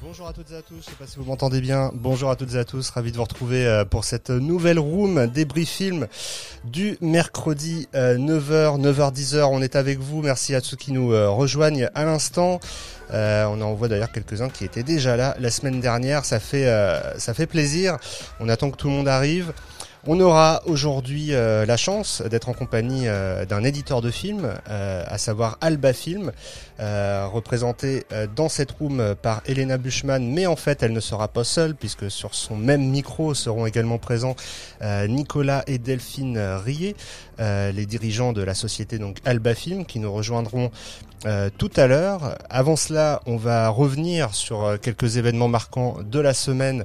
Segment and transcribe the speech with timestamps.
[0.00, 0.28] Bonjour.
[0.28, 1.90] À toutes et à tous, je sais pas si vous m'entendez bien.
[1.94, 5.26] Bonjour à toutes et à tous, ravi de vous retrouver euh, pour cette nouvelle room
[5.26, 6.06] débrief film
[6.64, 9.42] du mercredi 9h, 9h10h.
[9.50, 12.60] On est avec vous, merci à ceux qui nous euh, rejoignent à l'instant.
[13.12, 17.46] Euh, on en voit d'ailleurs quelques-uns qui étaient déjà là la semaine dernière, ça fait
[17.46, 17.98] plaisir.
[18.40, 19.52] On attend que tout le monde arrive.
[20.06, 25.02] On aura aujourd'hui euh, la chance d'être en compagnie euh, d'un éditeur de films, euh,
[25.06, 26.32] à savoir Alba Film,
[26.78, 28.04] représenté
[28.36, 32.08] dans cette room par Elena Buchmann, mais en fait elle ne sera pas seule puisque
[32.08, 34.36] sur son même micro seront également présents
[35.08, 36.94] Nicolas et Delphine Rier,
[37.40, 40.70] les dirigeants de la société donc Alba Film, qui nous rejoindront
[41.58, 42.38] tout à l'heure.
[42.48, 46.84] Avant cela, on va revenir sur quelques événements marquants de la semaine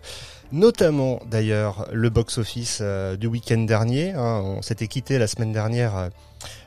[0.53, 4.11] notamment d'ailleurs le box-office euh, du week-end dernier.
[4.11, 4.41] Hein.
[4.45, 6.09] on s'était quitté la semaine dernière euh,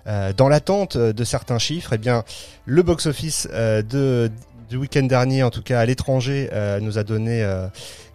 [0.08, 1.92] euh, dans l'attente de certains chiffres.
[1.94, 2.24] Eh bien,
[2.66, 4.30] le box-office de
[4.68, 6.50] du week-end dernier, en tout cas à l'étranger,
[6.82, 7.48] nous a donné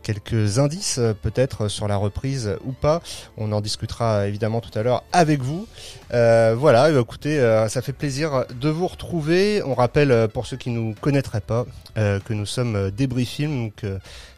[0.03, 3.02] quelques indices peut-être sur la reprise ou pas.
[3.38, 5.66] On en discutera évidemment tout à l'heure avec vous.
[6.09, 9.63] voilà, écoutez, ça fait plaisir de vous retrouver.
[9.63, 13.25] On rappelle pour ceux qui nous connaîtraient pas que nous sommes Débris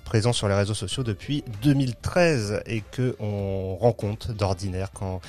[0.04, 5.22] présent sur les réseaux sociaux depuis 2013 et que on rend compte d'ordinaire quand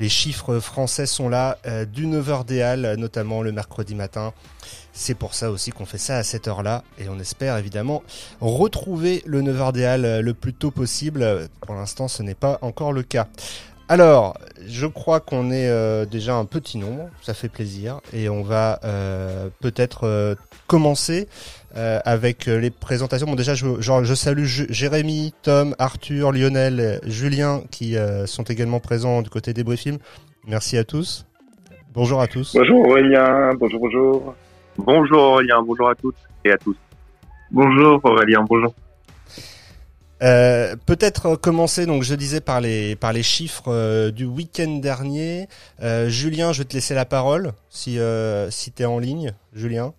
[0.00, 4.32] les chiffres français sont là euh, du 9h des Halles, notamment le mercredi matin.
[4.92, 8.02] C'est pour ça aussi qu'on fait ça à cette heure-là et on espère évidemment
[8.40, 11.48] retrouver le 9h des Halles le plus tôt possible.
[11.60, 13.28] Pour l'instant, ce n'est pas encore le cas.
[13.90, 14.36] Alors,
[14.66, 18.80] je crois qu'on est euh, déjà un petit nombre, ça fait plaisir, et on va
[18.84, 20.34] euh, peut-être euh,
[20.66, 21.26] commencer
[22.04, 23.28] avec les présentations.
[23.28, 27.94] Bon, déjà, je, genre, je salue Jérémy, Tom, Arthur, Lionel, Julien, qui
[28.26, 29.98] sont également présents du côté des Films.
[30.48, 31.24] Merci à tous.
[31.94, 32.56] Bonjour à tous.
[32.56, 34.34] Bonjour Aurélien, bonjour, bonjour.
[34.76, 36.76] Bonjour Aurélien, bonjour à toutes et à tous.
[37.52, 38.74] Bonjour Aurélien, bonjour.
[40.22, 45.46] Euh, peut-être commencer, donc je disais par les par les chiffres euh, du week-end dernier.
[45.82, 47.98] Euh, Julien, je vais te laisser la parole si
[48.50, 49.92] si t'es en ligne, Julien?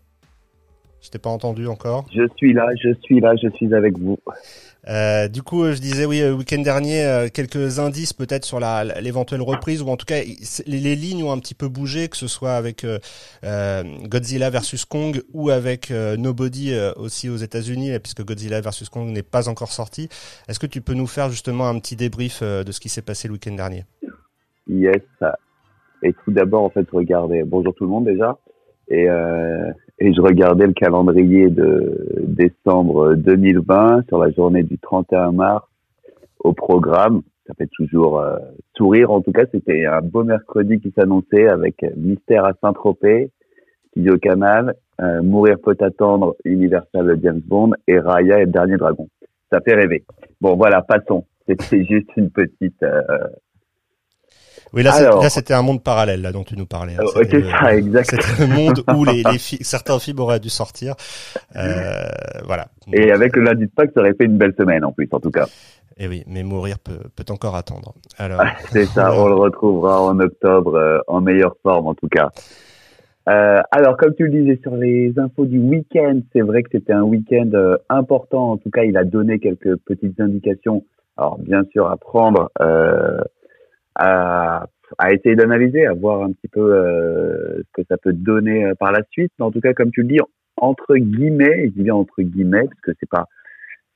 [1.02, 2.06] Je t'ai pas entendu encore.
[2.13, 4.19] Je suis là, je suis là, je suis avec vous.
[4.88, 8.84] Euh, du coup, je disais oui, le week-end dernier, euh, quelques indices peut-être sur la,
[9.01, 10.22] l'éventuelle reprise, ou en tout cas,
[10.66, 15.22] les, lignes ont un petit peu bougé, que ce soit avec euh, Godzilla versus Kong
[15.34, 20.09] ou avec Nobody aussi aux États-Unis, puisque Godzilla versus Kong n'est pas encore sorti.
[20.47, 23.28] Est-ce que tu peux nous faire justement un petit débrief de ce qui s'est passé
[23.28, 23.85] le week-end dernier?
[24.67, 25.01] Yes.
[26.03, 27.44] Et tout d'abord, en fait, regardez.
[27.44, 28.38] Bonjour tout le monde déjà.
[28.90, 35.31] Et, euh, et je regardais le calendrier de décembre 2020 sur la journée du 31
[35.31, 35.67] mars
[36.39, 37.21] au programme.
[37.47, 38.37] Ça fait toujours euh,
[38.77, 39.11] sourire.
[39.11, 43.31] En tout cas, c'était un beau mercredi qui s'annonçait avec Mystère à Saint-Tropez,
[43.91, 49.07] Studio Canal, euh, Mourir peut attendre, Universal James Bond et Raya et le Dernier Dragon.
[49.51, 50.03] Ça fait rêver.
[50.39, 51.25] Bon, voilà, passons.
[51.47, 53.01] C'était juste une petite euh,
[54.74, 56.94] oui, là, c'était un monde parallèle là dont tu nous parlais.
[56.94, 57.03] Hein.
[57.03, 58.22] Oh, c'était ça, exactement.
[58.22, 60.96] C'était le monde où les, les certains films auraient dû sortir.
[61.56, 62.07] Euh,
[62.46, 62.68] voilà.
[62.94, 65.19] Et avec le lundi de Pâques, ça aurait fait une belle semaine en plus, en
[65.19, 65.47] tout cas.
[66.02, 67.94] Et eh oui, mais mourir peut, peut encore attendre.
[68.18, 72.29] Alors, c'est ça, on le retrouvera en octobre euh, en meilleure forme en tout cas.
[73.28, 76.94] Euh, alors, comme tu le disais sur les infos du week-end, c'est vrai que c'était
[76.94, 78.52] un week-end euh, important.
[78.52, 80.85] En tout cas, il a donné quelques petites indications.
[81.18, 82.50] Alors, bien sûr, à prendre
[83.95, 84.67] à,
[84.97, 88.73] à essayer d'analyser, à voir un petit peu euh, ce que ça peut donner euh,
[88.75, 89.31] par la suite.
[89.39, 90.19] Mais en tout cas, comme tu le dis,
[90.57, 93.25] entre guillemets, je dis bien entre guillemets, parce que c'est pas,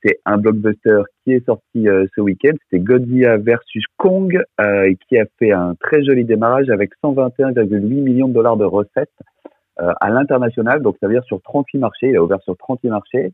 [0.04, 2.52] c'est un blockbuster qui est sorti euh, ce week-end.
[2.64, 8.28] C'était Godzilla versus Kong, euh, qui a fait un très joli démarrage avec 121,8 millions
[8.28, 9.10] de dollars de recettes
[9.76, 10.82] à l'international.
[10.82, 12.10] Donc, ça veut dire sur 38 marchés.
[12.10, 13.32] Il a ouvert sur 38 marchés.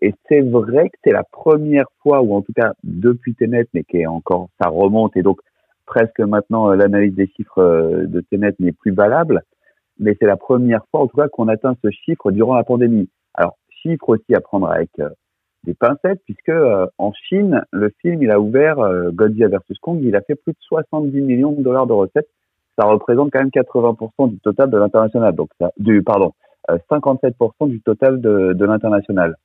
[0.00, 3.82] Et c'est vrai que c'est la première fois, ou en tout cas depuis Tenet, mais
[3.82, 5.16] qui est encore, ça remonte.
[5.16, 5.40] Et donc,
[5.86, 9.42] presque maintenant euh, l'analyse des chiffres euh, de Tenet n'est plus valable,
[9.98, 13.08] mais c'est la première fois en tout cas qu'on atteint ce chiffre durant la pandémie.
[13.34, 15.08] Alors chiffre aussi à prendre avec euh,
[15.64, 16.52] des pincettes puisque
[16.98, 18.76] en Chine le film il a ouvert
[19.12, 22.28] Godzilla versus Kong il a fait plus de 70 millions de dollars de recettes.
[22.78, 25.34] Ça représente quand même 80% du total de l'international.
[25.34, 26.32] Donc ça, du pardon
[26.68, 29.36] 57% du total de, de l'international.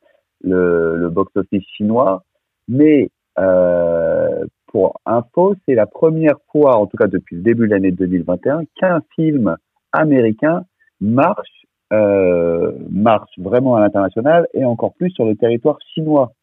[0.41, 2.23] Le, le box office chinois
[2.69, 3.09] mais
[3.39, 7.91] euh, pour info, c'est la première fois, en tout cas depuis le début de l'année
[7.91, 9.57] 2021, qu'un film
[9.91, 10.63] américain
[11.01, 16.33] marche, euh, marche vraiment à l'international et encore plus sur le territoire chinois.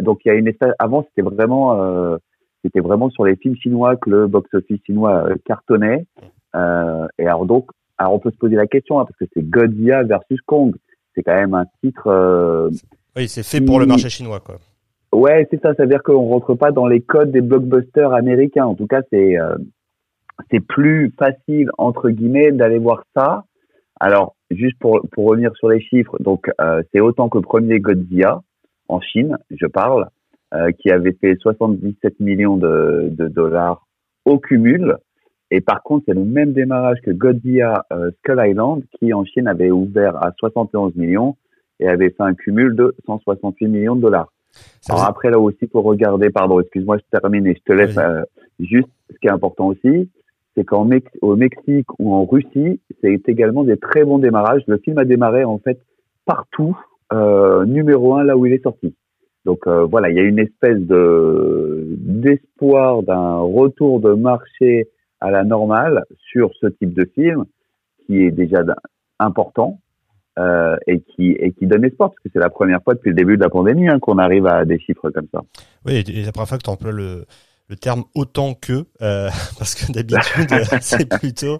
[0.00, 2.18] donc il y a une avant c'était vraiment euh,
[2.62, 6.04] c'était vraiment sur les films chinois que le box-office chinois euh, cartonnait.
[6.54, 9.48] Euh, et alors donc alors on peut se poser la question hein, parce que c'est
[9.48, 10.74] Godzilla versus Kong.
[11.14, 12.70] c'est quand même un titre.
[13.16, 14.58] oui, c'est fait pour le marché chinois, quoi.
[15.12, 15.74] Ouais, c'est ça.
[15.74, 18.64] Ça veut dire qu'on rentre pas dans les codes des blockbusters américains.
[18.64, 19.36] En tout cas, c'est
[20.50, 23.44] c'est plus facile entre guillemets d'aller voir ça.
[24.00, 26.50] Alors, juste pour pour revenir sur les chiffres, donc
[26.92, 28.40] c'est autant que le premier Godzilla
[28.88, 30.08] en Chine, je parle,
[30.78, 33.86] qui avait fait 77 millions de, de dollars
[34.24, 34.96] au cumul.
[35.50, 39.46] Et par contre, c'est le même démarrage que Godzilla euh, Skull Island, qui en Chine
[39.46, 41.36] avait ouvert à 71 millions
[41.78, 44.32] et avait fait un cumul de 168 millions de dollars.
[44.88, 48.22] Alors après, là aussi, pour regarder, pardon, excuse-moi, je termine et je te laisse euh,
[48.58, 50.10] juste ce qui est important aussi,
[50.54, 54.62] c'est qu'au Mexique ou en Russie, c'est également des très bons démarrages.
[54.66, 55.80] Le film a démarré en fait
[56.24, 56.76] partout,
[57.12, 58.94] euh, numéro un là où il est sorti.
[59.44, 64.88] Donc euh, voilà, il y a une espèce de d'espoir d'un retour de marché
[65.20, 67.44] à la normale sur ce type de film
[68.06, 68.62] qui est déjà
[69.18, 69.80] important
[70.38, 73.16] euh, et qui et qui donne espoir parce que c'est la première fois depuis le
[73.16, 75.42] début de la pandémie hein, qu'on arrive à des chiffres comme ça.
[75.84, 77.26] Oui, et la première fois que tu emploies le
[77.72, 80.50] le terme autant que, euh, parce que d'habitude
[80.82, 81.58] c'est plutôt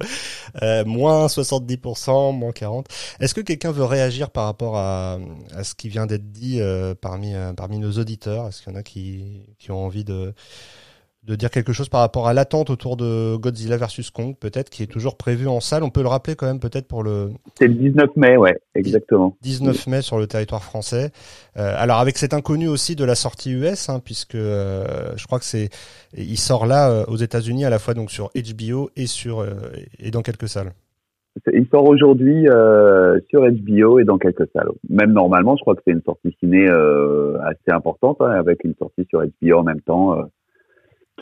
[0.63, 2.85] euh, moins 70%, moins 40%.
[3.21, 5.19] Est-ce que quelqu'un veut réagir par rapport à,
[5.55, 8.49] à ce qui vient d'être dit euh, parmi, euh, parmi nos auditeurs?
[8.49, 10.35] Est-ce qu'il y en a qui, qui ont envie de,
[11.25, 14.83] de dire quelque chose par rapport à l'attente autour de Godzilla versus Kong, peut-être, qui
[14.83, 15.85] est toujours prévu en salle.
[15.85, 17.31] On peut le rappeler quand même peut-être pour le...
[17.57, 19.37] C'est le 19 mai, ouais, exactement.
[19.43, 21.11] 19 mai sur le territoire français.
[21.57, 25.39] Euh, alors avec cet inconnu aussi de la sortie US, hein, puisque euh, je crois
[25.39, 25.69] que c'est...
[26.17, 29.47] Il sort là euh, aux États-Unis à la fois donc sur HBO et sur
[30.01, 30.73] et dans quelques salles.
[31.53, 32.47] Il sort aujourd'hui
[33.31, 34.69] sur HBO et dans quelques salles.
[34.91, 39.07] Même normalement, je crois que c'est une sortie ciné assez importante, hein, avec une sortie
[39.09, 40.19] sur HBO en même temps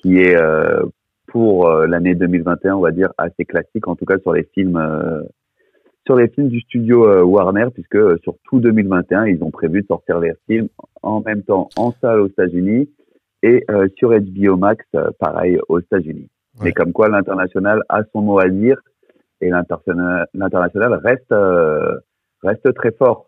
[0.00, 0.82] qui est euh,
[1.26, 4.76] pour euh, l'année 2021, on va dire assez classique, en tout cas sur les films
[4.76, 5.23] euh,
[6.06, 10.19] sur les films du studio Warner, puisque sur tout 2021, ils ont prévu de sortir
[10.19, 10.69] les films
[11.02, 12.88] en même temps en salle aux États-Unis
[13.43, 13.64] et
[13.97, 14.85] sur HBO Max,
[15.19, 16.29] pareil aux États-Unis.
[16.62, 18.81] Mais comme quoi, l'international a son mot à dire
[19.43, 21.35] et l'international reste
[22.43, 23.26] reste très fort.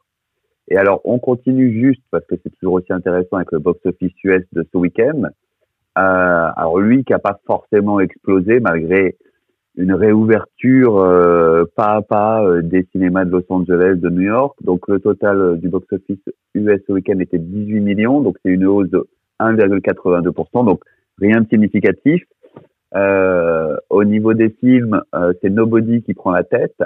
[0.69, 4.45] Et alors, on continue juste parce que c'est toujours aussi intéressant avec le box-office US
[4.53, 5.29] de ce week-end.
[5.99, 9.17] Euh, alors lui qui a pas forcément explosé malgré
[9.77, 14.57] une réouverture euh, pas à pas euh, des cinémas de Los Angeles, de New York.
[14.63, 16.21] Donc le total du box-office
[16.55, 19.07] US au week-end était 18 millions, donc c'est une hausse de
[19.41, 20.83] 1,82%, donc
[21.19, 22.23] rien de significatif.
[22.95, 25.01] Euh, au niveau des films,
[25.41, 26.77] c'est Nobody qui prend la tête,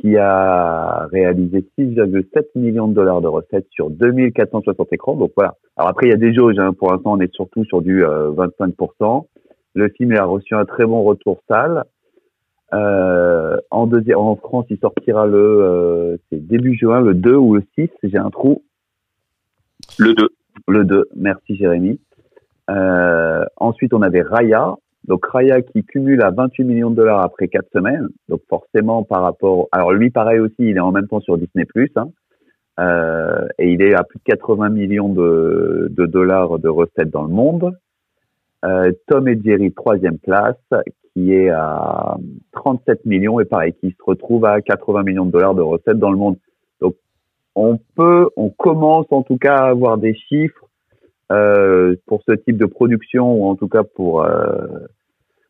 [0.00, 5.14] qui a réalisé 6,7 millions de dollars de recettes sur 2460 écrans.
[5.14, 5.56] Donc voilà.
[5.76, 6.58] Alors après, il y a des jauges.
[6.58, 6.72] Hein.
[6.72, 8.72] Pour l'instant, on est surtout sur du 25%.
[9.00, 9.20] Euh,
[9.74, 11.84] le film a reçu un très bon retour salle.
[12.74, 17.62] Euh, en, deuxième, en France, il sortira le euh, début juin, le 2 ou le
[17.74, 17.90] 6.
[18.02, 18.62] J'ai un trou.
[19.98, 20.28] Le 2.
[20.68, 21.08] Le 2.
[21.16, 22.00] Merci Jérémy.
[22.70, 24.74] Euh, ensuite, on avait Raya,
[25.04, 28.08] donc Raya qui cumule à 28 millions de dollars après quatre semaines.
[28.28, 31.66] Donc forcément par rapport, alors lui pareil aussi, il est en même temps sur Disney
[31.96, 32.08] hein,
[32.80, 37.24] euh, et il est à plus de 80 millions de, de dollars de recettes dans
[37.24, 37.76] le monde.
[38.64, 40.56] Euh, Tom et Jerry troisième place
[41.14, 42.16] qui est à
[42.52, 46.10] 37 millions et pareil qui se retrouve à 80 millions de dollars de recettes dans
[46.10, 46.36] le monde.
[46.80, 46.94] Donc
[47.54, 50.68] on peut, on commence en tout cas à avoir des chiffres
[51.32, 54.66] euh, pour ce type de production ou en tout cas pour euh,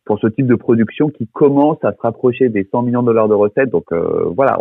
[0.04, 3.28] pour ce type de production qui commence à se rapprocher des 100 millions de dollars
[3.28, 3.70] de recettes.
[3.70, 4.58] Donc euh, voilà,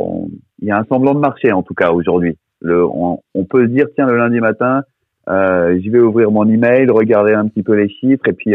[0.59, 2.37] il y a un semblant de marché en tout cas aujourd'hui.
[2.63, 3.19] On,
[3.49, 4.83] peut se dire tiens le lundi matin,
[5.29, 8.53] euh, je vais ouvrir mon email, regarder un petit peu les chiffres et puis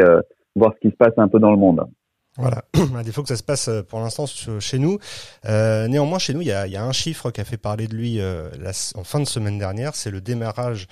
[0.55, 1.85] voir ce qui se passe un peu dans le monde.
[2.39, 2.63] Voilà,
[2.97, 4.99] à défaut que ça se passe pour l'instant chez nous.
[5.47, 8.21] Euh, néanmoins, chez nous, il y a, un chiffre qui a fait parler de lui
[8.23, 10.87] en fin de semaine dernière, c'est le démarrage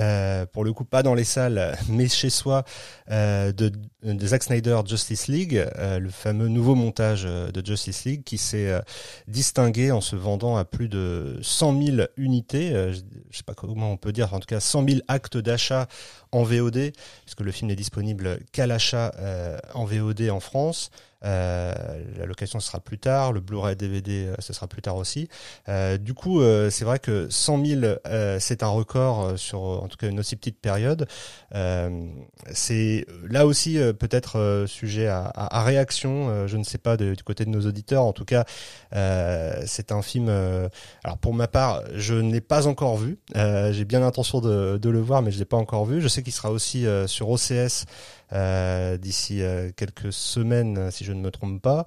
[0.00, 2.64] euh, pour le coup pas dans les salles, mais chez soi,
[3.10, 8.22] euh, de, de, Zack Snyder Justice League, euh, le fameux nouveau montage de Justice League
[8.24, 8.80] qui s'est
[9.26, 13.92] distingué en se vendant à plus de 100 000 unités, je, je sais pas comment
[13.92, 15.88] on peut dire, en tout cas 100 000 actes d'achat
[16.32, 16.92] en VOD,
[17.24, 19.12] puisque le film n'est disponible qu'à l'achat
[19.74, 20.90] en VOD en France.
[21.24, 21.74] Euh,
[22.16, 25.28] la location sera plus tard, le Blu-ray DVD euh, ce sera plus tard aussi.
[25.68, 27.94] Euh, du coup, c'est vrai que 100 000
[28.38, 31.06] c'est un record sur en tout cas une aussi petite période.
[32.52, 36.46] c'est là aussi peut-être sujet à, à, réaction.
[36.46, 38.04] je ne sais pas du côté de nos auditeurs.
[38.04, 38.44] En tout cas,
[39.66, 40.28] c'est un film.
[41.04, 43.18] alors pour ma part, je n'ai pas encore vu.
[43.34, 46.00] J'ai bien l'intention de, de, le voir, mais je l'ai pas encore vu.
[46.00, 47.86] Je sais qu'il sera aussi sur OCS.
[48.32, 49.42] Euh, d'ici
[49.76, 51.86] quelques semaines, si je ne me trompe pas.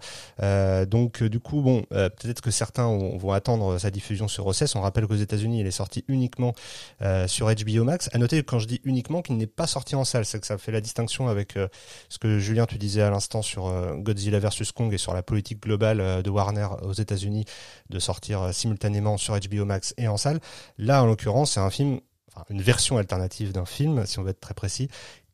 [0.85, 4.75] donc du coup, bon, peut-être que certains vont attendre sa diffusion sur OCS.
[4.75, 6.53] On rappelle qu'aux États-Unis, il est sorti uniquement
[7.27, 8.09] sur HBO Max.
[8.13, 10.57] À noter quand je dis uniquement qu'il n'est pas sorti en salle, c'est que ça
[10.57, 11.57] fait la distinction avec
[12.09, 15.61] ce que Julien tu disais à l'instant sur Godzilla vs Kong et sur la politique
[15.61, 17.45] globale de Warner aux États-Unis
[17.89, 20.39] de sortir simultanément sur HBO Max et en salle.
[20.77, 21.99] Là, en l'occurrence, c'est un film,
[22.33, 24.89] enfin, une version alternative d'un film, si on veut être très précis,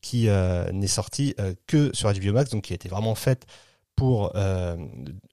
[0.08, 3.46] qui euh, n'est sorti euh, que sur HBO Max, donc qui a été vraiment faite
[3.98, 4.78] pour euh,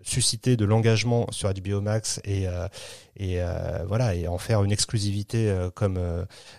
[0.02, 2.46] susciter de l'engagement sur HBO Max et
[3.86, 6.00] voilà et en faire une exclusivité comme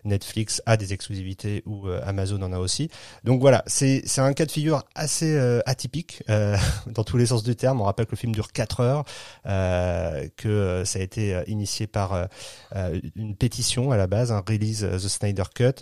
[0.04, 2.90] Netflix a des exclusivités ou Amazon en a aussi.
[3.24, 6.22] Donc voilà, c'est c'est un cas de figure assez atypique
[6.88, 7.82] dans tous les sens du terme.
[7.82, 9.04] On rappelle que le film dure 4 heures,
[10.38, 12.28] que ça a été initié par
[13.16, 15.82] une pétition à la base, un release the Snyder Cut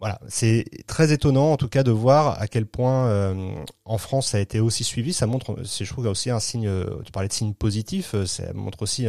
[0.00, 3.52] voilà, c'est très étonnant en tout cas de voir à quel point euh,
[3.84, 5.12] en France ça a été aussi suivi.
[5.12, 6.68] Ça montre, je trouve, aussi un signe.
[6.68, 9.06] Euh, tu parlais de signe positif, euh, ça montre aussi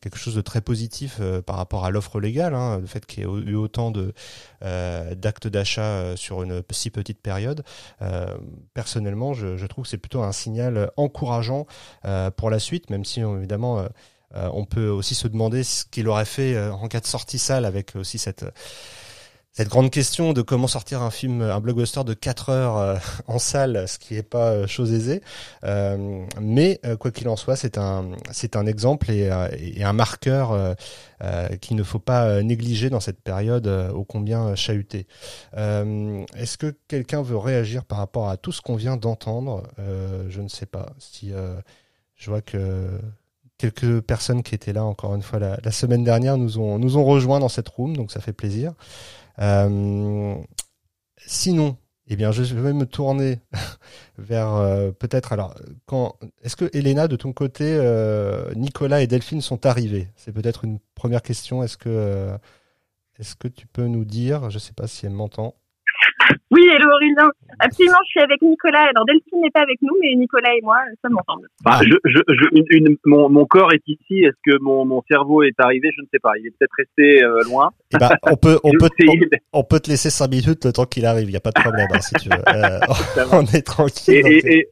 [0.00, 3.26] quelque chose de très positif par rapport à l'offre légale, hein, le fait qu'il y
[3.26, 4.12] ait eu autant de
[4.60, 7.62] d'actes d'achat sur une si petite période.
[8.74, 11.66] personnellement, je, je, trouve que c'est plutôt un signal encourageant
[12.36, 13.86] pour la suite, même si évidemment.
[14.34, 17.94] on peut aussi se demander ce qu'il aurait fait en cas de sortie salle avec
[17.96, 18.44] aussi cette
[19.54, 22.96] cette grande question de comment sortir un film, un blockbuster de 4 heures euh,
[23.28, 25.22] en salle, ce qui n'est pas euh, chose aisée.
[25.62, 29.30] Euh, mais quoi qu'il en soit, c'est un, c'est un exemple et,
[29.60, 30.74] et un marqueur
[31.60, 35.06] qu'il ne faut pas négliger dans cette période ô combien chahutée.
[35.54, 39.62] Est-ce que quelqu'un veut réagir par rapport à tout ce qu'on vient d'entendre?
[40.28, 40.92] Je ne sais pas.
[40.98, 41.32] Si
[42.16, 43.00] je vois que
[43.58, 46.96] quelques personnes qui étaient là encore une fois la, la, semaine dernière nous ont nous
[46.98, 48.74] ont rejoints dans cette room, donc ça fait plaisir.
[49.40, 50.36] Euh,
[51.18, 51.76] sinon,
[52.06, 53.40] eh bien, je vais me tourner
[54.18, 55.32] vers euh, peut-être.
[55.32, 55.54] Alors,
[55.86, 60.08] quand est-ce que Elena, de ton côté, euh, Nicolas et Delphine sont arrivés?
[60.16, 61.62] C'est peut-être une première question.
[61.62, 62.38] Est-ce que
[63.18, 65.54] est-ce que tu peux nous dire Je ne sais pas si elle m'entend.
[66.54, 67.30] Oui, hello Aurélien.
[67.58, 68.86] Absolument, je suis avec Nicolas.
[68.88, 71.48] Alors Delphine n'est pas avec nous, mais Nicolas et moi ça ensemble.
[71.64, 74.22] Bah, je, je, je, une, mon, mon, corps est ici.
[74.22, 75.90] Est-ce que mon, mon cerveau est arrivé?
[75.96, 76.30] Je ne sais pas.
[76.38, 77.70] Il est peut-être resté euh, loin.
[77.92, 78.88] Eh ben, on peut, on peut,
[79.52, 81.26] on, peut te laisser cinq minutes le temps qu'il arrive.
[81.28, 82.48] Il n'y a pas de problème hein, si tu veux.
[82.48, 82.78] Euh,
[83.32, 84.14] on est tranquille.
[84.14, 84.68] Et, et, et,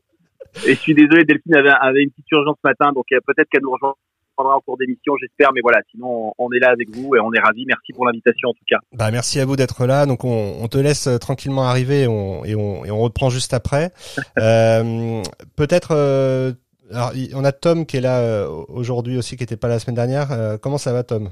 [0.67, 3.49] et, je suis désolé, Delphine avait, avait une petite urgence ce matin, donc euh, peut-être
[3.51, 3.95] qu'elle nous rejoint
[4.37, 5.53] prendra en cours d'émission, j'espère.
[5.55, 7.65] Mais voilà, sinon on est là avec vous et on est ravis.
[7.67, 8.79] Merci pour l'invitation en tout cas.
[8.93, 10.07] Bah merci à vous d'être là.
[10.07, 13.31] Donc on, on, te laisse euh, tranquillement arriver et on, et on, et on reprend
[13.31, 13.93] juste après.
[14.39, 15.23] euh,
[15.57, 15.93] Peut-être.
[15.93, 16.53] Euh,
[16.91, 20.59] alors on a Tom qui est là aujourd'hui aussi, qui n'était pas la semaine dernière.
[20.61, 21.31] comment ça va, Tom?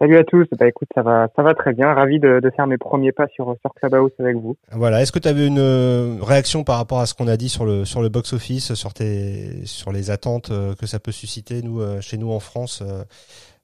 [0.00, 0.46] Salut à tous.
[0.58, 1.94] Bah écoute, ça va, ça va très bien.
[1.94, 4.56] Ravi de, de faire mes premiers pas sur sur Clubhouse avec vous.
[4.72, 5.00] Voilà.
[5.00, 7.64] Est-ce que tu avais une euh, réaction par rapport à ce qu'on a dit sur
[7.64, 11.62] le sur le box office, sur tes sur les attentes euh, que ça peut susciter
[11.62, 12.82] nous euh, chez nous en France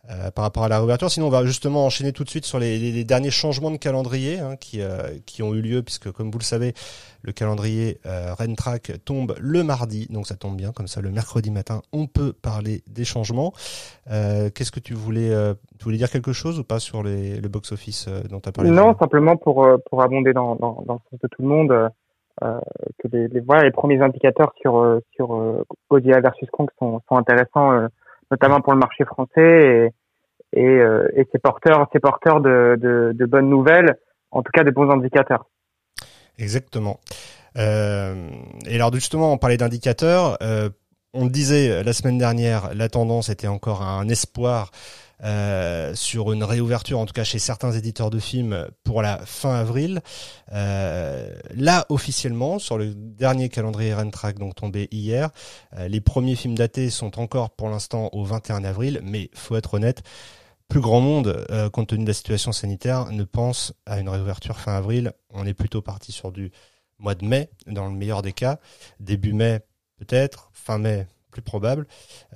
[0.08, 1.10] euh, par rapport à la réouverture.
[1.10, 4.40] Sinon, on va justement enchaîner tout de suite sur les, les, derniers changements de calendrier
[4.40, 6.72] hein, qui, euh, qui ont eu lieu, puisque comme vous le savez,
[7.22, 11.50] le calendrier euh, Rentrack tombe le mardi, donc ça tombe bien, comme ça le mercredi
[11.50, 13.52] matin, on peut parler des changements.
[14.10, 15.30] Euh, Qu'est-ce que tu voulais,
[15.78, 18.70] tu voulais dire quelque chose ou pas sur les, le box-office dont tu as parlé
[18.70, 21.90] Non, simplement pour, pour abonder dans, dans, dans, le sens de tout le monde.
[22.40, 27.86] que les, les, voilà, les premiers indicateurs sur sur Godzilla versus Kong sont, sont intéressants
[28.30, 29.92] notamment pour le marché français
[30.52, 33.96] et, et, euh, et de, de, bonnes nouvelles,
[34.30, 35.46] en tout cas de bons indicateurs.
[36.38, 37.00] Exactement.
[37.58, 38.30] Euh,
[38.66, 40.38] et alors justement, on parlait d'indicateurs.
[40.42, 40.70] Euh,
[41.12, 44.70] on le disait la semaine dernière, la tendance était encore un espoir
[45.22, 49.54] euh, sur une réouverture, en tout cas chez certains éditeurs de films, pour la fin
[49.54, 50.00] avril.
[50.52, 55.30] Euh, là, officiellement, sur le dernier calendrier Rentrack, donc tombé hier,
[55.76, 59.74] euh, les premiers films datés sont encore pour l'instant au 21 avril, mais faut être
[59.74, 60.02] honnête,
[60.68, 64.76] plus grand monde, compte tenu de la situation sanitaire, ne pense à une réouverture fin
[64.76, 65.12] avril.
[65.30, 66.52] On est plutôt parti sur du
[67.00, 68.60] mois de mai, dans le meilleur des cas.
[69.00, 69.60] Début mai,
[69.98, 70.50] peut-être.
[70.52, 71.86] Fin mai, plus probable.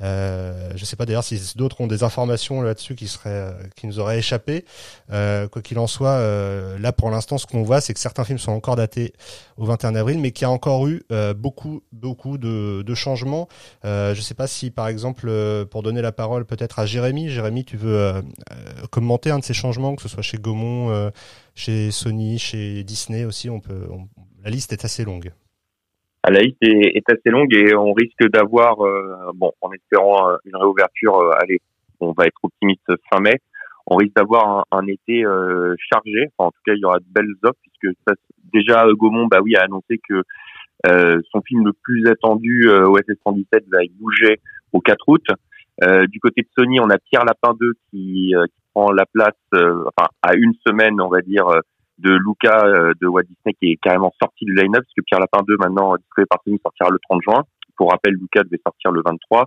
[0.01, 3.53] Euh, je ne sais pas d'ailleurs si d'autres ont des informations là-dessus qui seraient, euh,
[3.77, 4.65] qui nous auraient échappé.
[5.11, 8.25] Euh, quoi qu'il en soit, euh, là pour l'instant, ce qu'on voit, c'est que certains
[8.25, 9.13] films sont encore datés
[9.57, 13.49] au 21 avril, mais qu'il y a encore eu euh, beaucoup, beaucoup de, de changements.
[13.83, 15.31] je ne sais pas si, par exemple,
[15.71, 18.23] pour donner la parole peut-être à Jérémy, Jérémy, tu veux
[18.91, 21.11] commenter un de ces changements, que ce soit chez Gaumont,
[21.55, 23.51] chez Sony, chez Disney aussi.
[23.51, 23.89] On peut,
[24.43, 25.33] la liste est assez longue
[26.31, 30.37] la liste est, est, assez longue et on risque d'avoir, euh, bon, en espérant euh,
[30.45, 31.61] une réouverture, euh, allez,
[32.01, 33.41] on va être optimiste fin mai,
[33.87, 35.23] on risque d'avoir un, été
[35.79, 36.31] chargé.
[36.37, 38.15] Enfin, en tout cas, il y aura de belles offres puisque ça,
[38.53, 40.23] déjà Gaumont, bah oui, a annoncé que
[40.85, 44.41] son film le plus attendu, OSS 117, va y bouger
[44.73, 45.27] au 4 août.
[46.09, 50.09] du côté de Sony, on a Pierre Lapin 2 qui, qui prend la place, enfin
[50.23, 51.47] à une semaine, on va dire,
[51.99, 52.65] de Luca
[53.01, 55.97] de Walt Disney qui est carrément sorti du line-up, parce que Pierre Lapin 2, maintenant
[55.97, 57.45] distribué par Sony, sortira le 30 juin.
[57.77, 59.47] Pour rappel, Luca devait sortir le 23.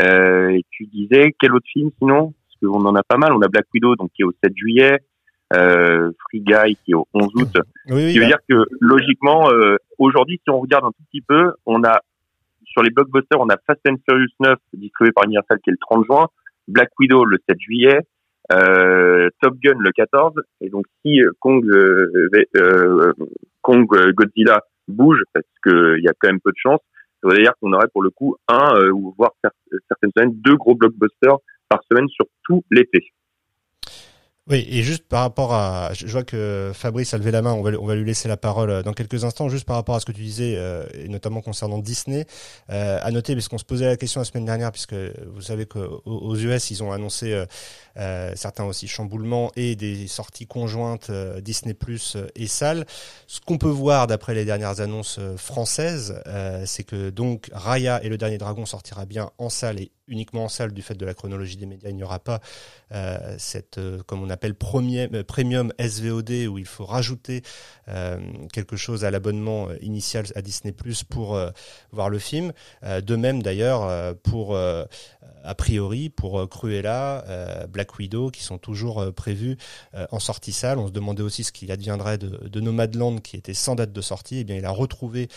[0.00, 2.32] Euh, et tu disais, quel autre film sinon?
[2.32, 3.32] Parce qu'on en a pas mal.
[3.32, 4.98] On a Black Widow, donc qui est au 7 juillet.
[5.54, 7.56] Euh, Free Guy qui est au 11 août.
[7.88, 11.20] Oui, ce qui veut dire que logiquement, euh, aujourd'hui, si on regarde un tout petit
[11.20, 12.00] peu, on a
[12.64, 15.78] sur les blockbusters, on a Fast and Furious 9 distribué par Universal qui est le
[15.78, 16.28] 30 juin,
[16.68, 17.98] Black Widow le 7 juillet,
[18.52, 20.34] euh, Top Gun le 14.
[20.60, 23.12] Et donc si Kong, euh, euh,
[23.60, 26.80] Kong Godzilla bouge, parce qu'il y a quand même peu de chance,
[27.22, 29.32] ça veut dire qu'on aurait pour le coup un euh, ou voire
[29.88, 31.36] certaines semaines deux gros blockbusters
[31.68, 33.12] par semaine sur tout l'été.
[34.52, 37.62] Oui, et juste par rapport à, je vois que Fabrice a levé la main, on
[37.62, 40.12] va, lui laisser la parole euh, dans quelques instants, juste par rapport à ce que
[40.12, 42.26] tu disais, euh, et notamment concernant Disney,
[42.68, 46.36] euh, à noter, puisqu'on se posait la question la semaine dernière, puisque vous savez qu'aux
[46.36, 47.42] US, ils ont annoncé
[48.34, 52.84] certains aussi chamboulements et des sorties conjointes Disney Plus et Salle.
[53.26, 56.22] Ce qu'on peut voir d'après les dernières annonces françaises,
[56.66, 60.48] c'est que donc Raya et le Dernier Dragon sortira bien en salle et uniquement en
[60.48, 61.88] salle du fait de la chronologie des médias.
[61.88, 62.40] Il n'y aura pas
[62.92, 67.42] euh, cette, euh, comme on appelle, euh, premium SVOD où il faut rajouter
[68.52, 71.38] quelque chose à l'abonnement initial à Disney Plus pour
[71.90, 72.52] voir le film.
[72.82, 79.56] de même d'ailleurs pour a priori pour Cruella, Black Widow qui sont toujours prévus
[80.10, 80.78] en sortie salle.
[80.78, 84.00] On se demandait aussi ce qu'il adviendrait de, de Nomadland qui était sans date de
[84.00, 84.38] sortie.
[84.38, 85.28] Eh bien, il a retrouvé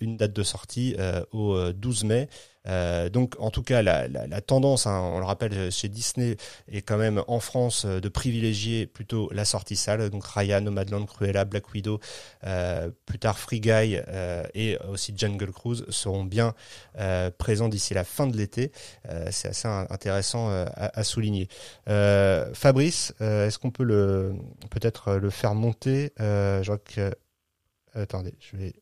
[0.00, 0.96] une date de sortie
[1.32, 2.28] au 12 mai.
[2.66, 6.36] Euh, donc, en tout cas, la, la, la tendance, hein, on le rappelle, chez Disney
[6.70, 10.10] est quand même en France euh, de privilégier plutôt la sortie salle.
[10.10, 12.00] Donc, Raya, Nomadland, Cruella, Black Widow,
[12.44, 16.54] euh, plus tard Free Guy euh, et aussi Jungle Cruise seront bien
[16.98, 18.72] euh, présents d'ici la fin de l'été.
[19.30, 21.48] C'est assez intéressant à, à, souligner.
[21.86, 24.34] Fabrice, est-ce qu'on peut le
[24.70, 26.12] peut-être le faire monter?
[26.16, 27.12] Que
[27.94, 28.74] attendez, je vais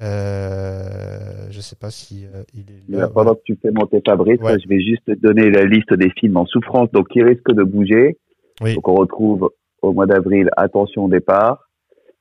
[0.00, 3.08] euh, je sais pas si euh, il est là.
[3.08, 6.46] Pendant que tu fais monter Fabrice, je vais juste donner la liste des films en
[6.46, 8.18] souffrance, donc qui risquent de bouger.
[8.60, 8.74] Oui.
[8.74, 9.50] Donc on retrouve
[9.82, 11.68] au mois d'avril Attention au départ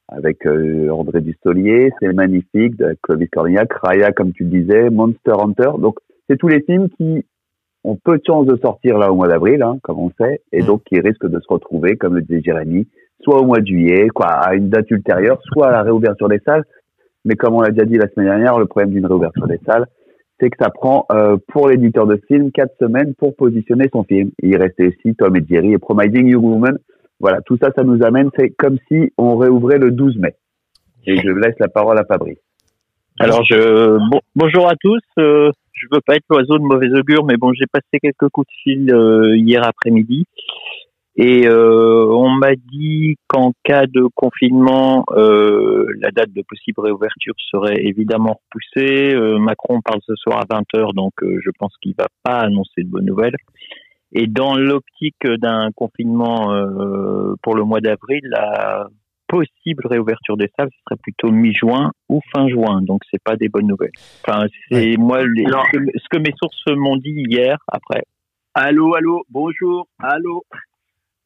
[0.10, 5.72] avec euh, André Dustolier, c'est magnifique, de Clovis Cornillac, Raya comme tu disais, Monster Hunter.
[5.80, 7.26] Donc c'est tous les films qui
[7.84, 10.62] ont peu de chances de sortir là au mois d'avril, hein, comme on sait, et
[10.62, 10.66] mm.
[10.66, 12.88] donc qui risquent de se retrouver, comme le disait Jérémy,
[13.22, 16.40] soit au mois de juillet, quoi, à une date ultérieure, soit à la réouverture des
[16.46, 16.64] salles.
[17.28, 19.86] Mais comme on l'a déjà dit la semaine dernière, le problème d'une réouverture des salles,
[20.40, 24.32] c'est que ça prend euh, pour l'éditeur de film quatre semaines pour positionner son film.
[24.42, 26.78] il restait aussi Tom et Jerry et Promising Young Woman.
[27.20, 30.36] Voilà, tout ça, ça nous amène, c'est comme si on réouvrait le 12 mai.
[31.06, 32.38] Et je laisse la parole à Fabrice.
[33.20, 35.02] Alors, je, bon, bonjour à tous.
[35.20, 38.48] Euh, je veux pas être l'oiseau de mauvais augure, mais bon, j'ai passé quelques coups
[38.48, 40.26] de fil euh, hier après-midi
[41.20, 47.34] et euh, on m'a dit qu'en cas de confinement, euh, la date de possible réouverture
[47.50, 49.16] serait évidemment repoussée.
[49.16, 52.84] Euh, Macron parle ce soir à 20h, donc euh, je pense qu'il va pas annoncer
[52.84, 53.36] de bonnes nouvelles.
[54.12, 58.88] Et dans l'optique d'un confinement euh, pour le mois d'avril, la
[59.28, 62.84] possible réouverture des salles ce serait plutôt mi-juin ou fin juin.
[62.84, 63.92] Donc c'est pas des bonnes nouvelles.
[64.24, 68.04] Enfin, c'est moi ce que mes sources m'ont dit hier après.
[68.54, 70.44] Allô, allô, bonjour, allô.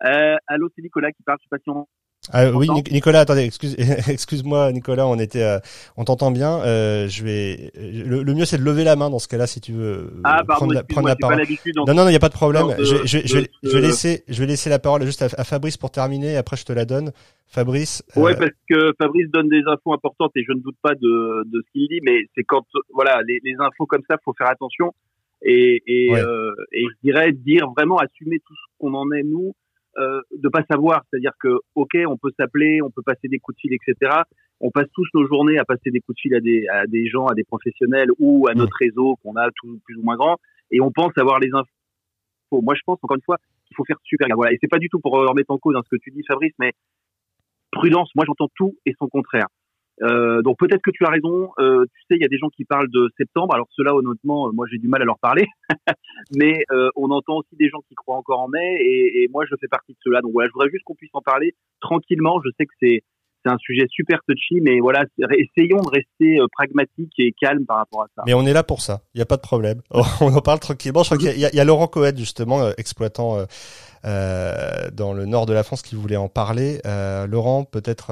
[0.06, 1.88] Euh, allô, c'est Nicolas qui parle, je si on...
[2.32, 3.76] Ah, oui, Nicolas, attendez, excuse,
[4.08, 5.58] excuse-moi, Nicolas, on était, euh,
[5.98, 6.60] on t'entend bien.
[6.62, 9.72] Euh, je vais, le, mieux c'est de lever la main dans ce cas-là, si tu
[9.72, 11.42] veux ah, prendre, la, prendre la parole.
[11.76, 12.76] non, non, non, il n'y a pas de problème.
[12.78, 15.90] je, je, je, je, vais laisser, je vais laisser la parole juste à, Fabrice pour
[15.90, 16.38] terminer.
[16.38, 17.12] Après, je te la donne,
[17.48, 18.04] Fabrice.
[18.16, 21.64] Ouais, parce que Fabrice donne des infos importantes et je ne doute pas de, de
[21.66, 24.94] ce qu'il dit, mais c'est quand, voilà, les, les infos comme ça, faut faire attention
[25.44, 29.56] et et, et je dirais dire vraiment assumer tout ce qu'on en est nous
[29.97, 33.58] euh, de pas savoir, c'est-à-dire que ok, on peut s'appeler, on peut passer des coups
[33.58, 34.21] de fil, etc.
[34.60, 37.08] On passe tous nos journées à passer des coups de fil à des, à des
[37.08, 40.38] gens, à des professionnels ou à notre réseau qu'on a tout plus ou moins grand,
[40.71, 42.62] et on pense avoir les infos.
[42.62, 44.36] Moi, je pense encore une fois qu'il faut faire super gaffe.
[44.36, 46.23] Voilà, et c'est pas du tout pour remettre en cause hein, ce que tu dis,
[46.27, 46.73] Fabrice, mais
[47.71, 48.12] prudence.
[48.15, 49.47] Moi, j'entends tout et son contraire.
[50.04, 51.52] Euh, donc peut-être que tu as raison.
[51.60, 53.54] Euh, tu sais, il y a des gens qui parlent de septembre.
[53.54, 55.46] Alors cela, honnêtement, euh, moi j'ai du mal à leur parler.
[56.36, 56.64] Mais
[56.96, 59.94] on entend aussi des gens qui croient encore en mai, et, moi je fais partie
[59.94, 60.22] de cela.
[60.22, 62.40] Donc voilà, je voudrais juste qu'on puisse en parler tranquillement.
[62.44, 63.04] Je sais que c'est
[63.44, 68.04] c'est un sujet super touchy, mais voilà, essayons de rester pragmatiques et calmes par rapport
[68.04, 68.22] à ça.
[68.28, 69.82] Mais on est là pour ça, il n'y a pas de problème.
[70.22, 71.02] on en parle tranquillement.
[71.02, 73.38] Je crois qu'il y, a Laurent Coët, justement, exploitant
[74.04, 76.82] dans le nord de la France, qui voulait en parler.
[77.28, 78.12] Laurent, peut-être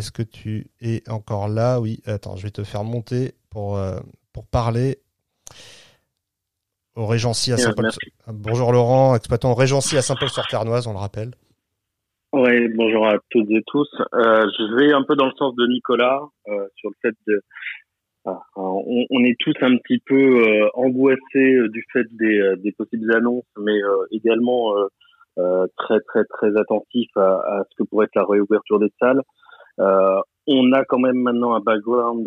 [0.00, 1.78] est-ce que tu es encore là?
[1.78, 3.78] Oui, attends, je vais te faire monter pour,
[4.32, 4.98] pour parler
[6.96, 7.90] au Régency à Saint-Paul.
[8.26, 11.32] Bonjour Laurent, exploitant au Régency à Saint-Paul-sur-Ternoise, on le rappelle.
[12.32, 13.88] Oui, bonjour à toutes et tous.
[14.14, 17.42] Euh, je vais un peu dans le sens de Nicolas euh, sur le fait de.
[18.24, 22.56] Ah, on, on, est tous un petit peu euh, angoissés euh, du fait des, euh,
[22.56, 23.78] des possibles annonces, mais
[24.12, 24.74] également
[25.76, 29.22] très très très attentifs à, à, ce que pourrait être la réouverture des salles.
[29.78, 32.24] On a quand même maintenant un background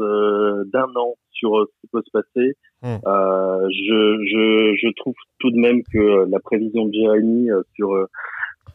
[0.72, 2.54] d'un an sur ce qui peut se passer.
[2.82, 2.98] Hmm.
[3.04, 8.08] je, je, je trouve tout de même que la prévision de Jérémy sur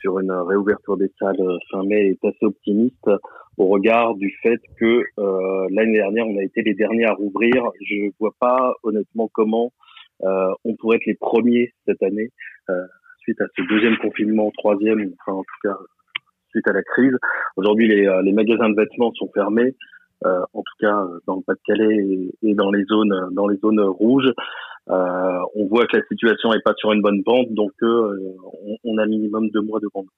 [0.00, 3.11] sur une réouverture des salles euh, fin mai est assez optimiste
[3.57, 7.64] au regard du fait que euh, l'année dernière on a été les derniers à rouvrir.
[7.83, 9.72] Je vois pas honnêtement comment
[10.22, 12.31] euh, on pourrait être les premiers cette année
[12.70, 12.87] euh,
[13.20, 15.76] suite à ce deuxième confinement, troisième, enfin en tout cas
[16.66, 17.16] à la crise.
[17.56, 19.74] Aujourd'hui les, euh, les magasins de vêtements sont fermés.
[20.26, 24.32] Euh, en tout cas dans le Pas-de-Calais et, dans les zones dans les zones rouges.
[24.90, 28.34] Euh, on voit que la situation n'est pas sur une bonne pente, donc euh,
[28.84, 30.08] on, a minimum deux mois de nous.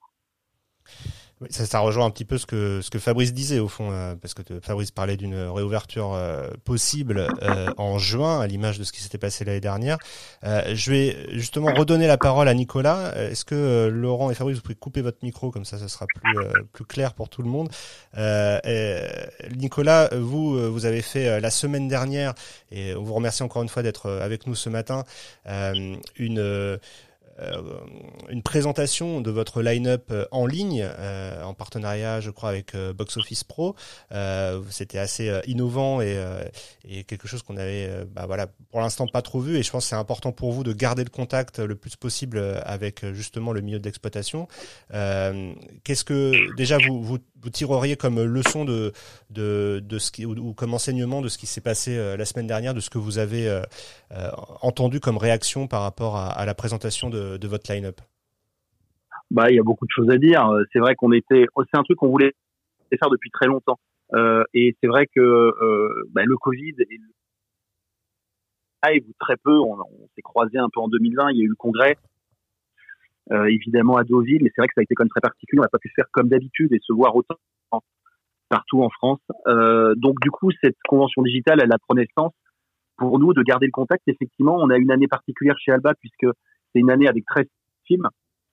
[1.48, 4.14] Ça, ça, rejoint un petit peu ce que ce que Fabrice disait au fond, euh,
[4.14, 8.92] parce que Fabrice parlait d'une réouverture euh, possible euh, en juin, à l'image de ce
[8.92, 9.96] qui s'était passé l'année dernière.
[10.42, 13.14] je vais justement redonner la parole à Nicolas.
[13.16, 16.38] Est-ce que Laurent et Fabrice, vous pouvez couper votre micro comme ça, ça sera plus
[16.72, 17.70] plus clair pour tout le monde.
[19.57, 22.35] Nicolas, vous vous avez fait la semaine dernière,
[22.70, 25.05] et on vous remercie encore une fois d'être avec nous ce matin,
[26.16, 26.79] une euh,
[28.29, 33.16] une présentation de votre line-up euh, en ligne, euh, en partenariat, je crois, avec Box
[33.16, 33.74] Office Pro.
[34.70, 36.16] C'était assez innovant et,
[36.88, 39.57] et, quelque chose qu'on avait, bah voilà, pour l'instant pas trop vu.
[39.57, 42.38] Et je pense que c'est important pour vous de garder le contact le plus possible
[42.64, 44.48] avec justement le milieu d'exploitation.
[44.90, 48.92] Qu'est-ce que déjà vous, vous, vous, tireriez comme leçon de,
[49.31, 52.81] de, ce qui ou, comme enseignement de ce qui s'est passé la semaine dernière, de
[52.81, 53.62] ce que vous avez
[54.62, 58.00] entendu comme réaction par rapport à, la présentation de votre line-up?
[59.31, 60.50] Bah, il y a beaucoup de choses à dire.
[60.72, 62.33] C'est vrai qu'on était, c'est un truc qu'on voulait
[62.98, 63.79] faire depuis très longtemps.
[64.14, 67.00] Euh, et c'est vrai que euh, bah, le Covid et
[69.18, 69.76] très peu, on,
[70.16, 71.33] s'est croisé un peu en 2020.
[71.33, 71.96] Il y a eu le congrès,
[73.33, 75.61] euh, évidemment à Deauville, mais c'est vrai que ça a été quand même très particulier.
[75.61, 77.37] On n'a pas pu faire comme d'habitude et se voir autant
[78.49, 79.21] partout en France.
[79.97, 82.33] donc du coup, cette convention digitale, elle a pris naissance
[83.01, 84.03] pour nous de garder le contact.
[84.07, 86.27] Effectivement, on a une année particulière chez Alba puisque
[86.73, 87.47] c'est une année avec 13
[87.87, 88.09] films.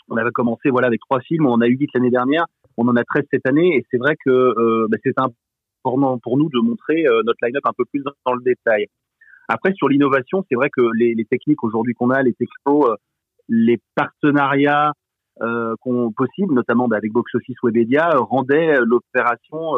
[0.09, 2.45] On avait commencé voilà avec trois films, on a eu 10 l'année dernière,
[2.77, 6.37] on en a 13 cette année et c'est vrai que euh, bah, c'est important pour
[6.37, 8.87] nous de montrer euh, notre line-up un peu plus dans, le détail.
[9.49, 12.95] Après sur l'innovation, c'est vrai que les, les techniques aujourd'hui qu'on a, les technos, euh,
[13.49, 14.93] les partenariats
[15.41, 15.75] euh,
[16.15, 19.73] possibles, notamment bah, avec Box Office Webedia, rendaient l'opération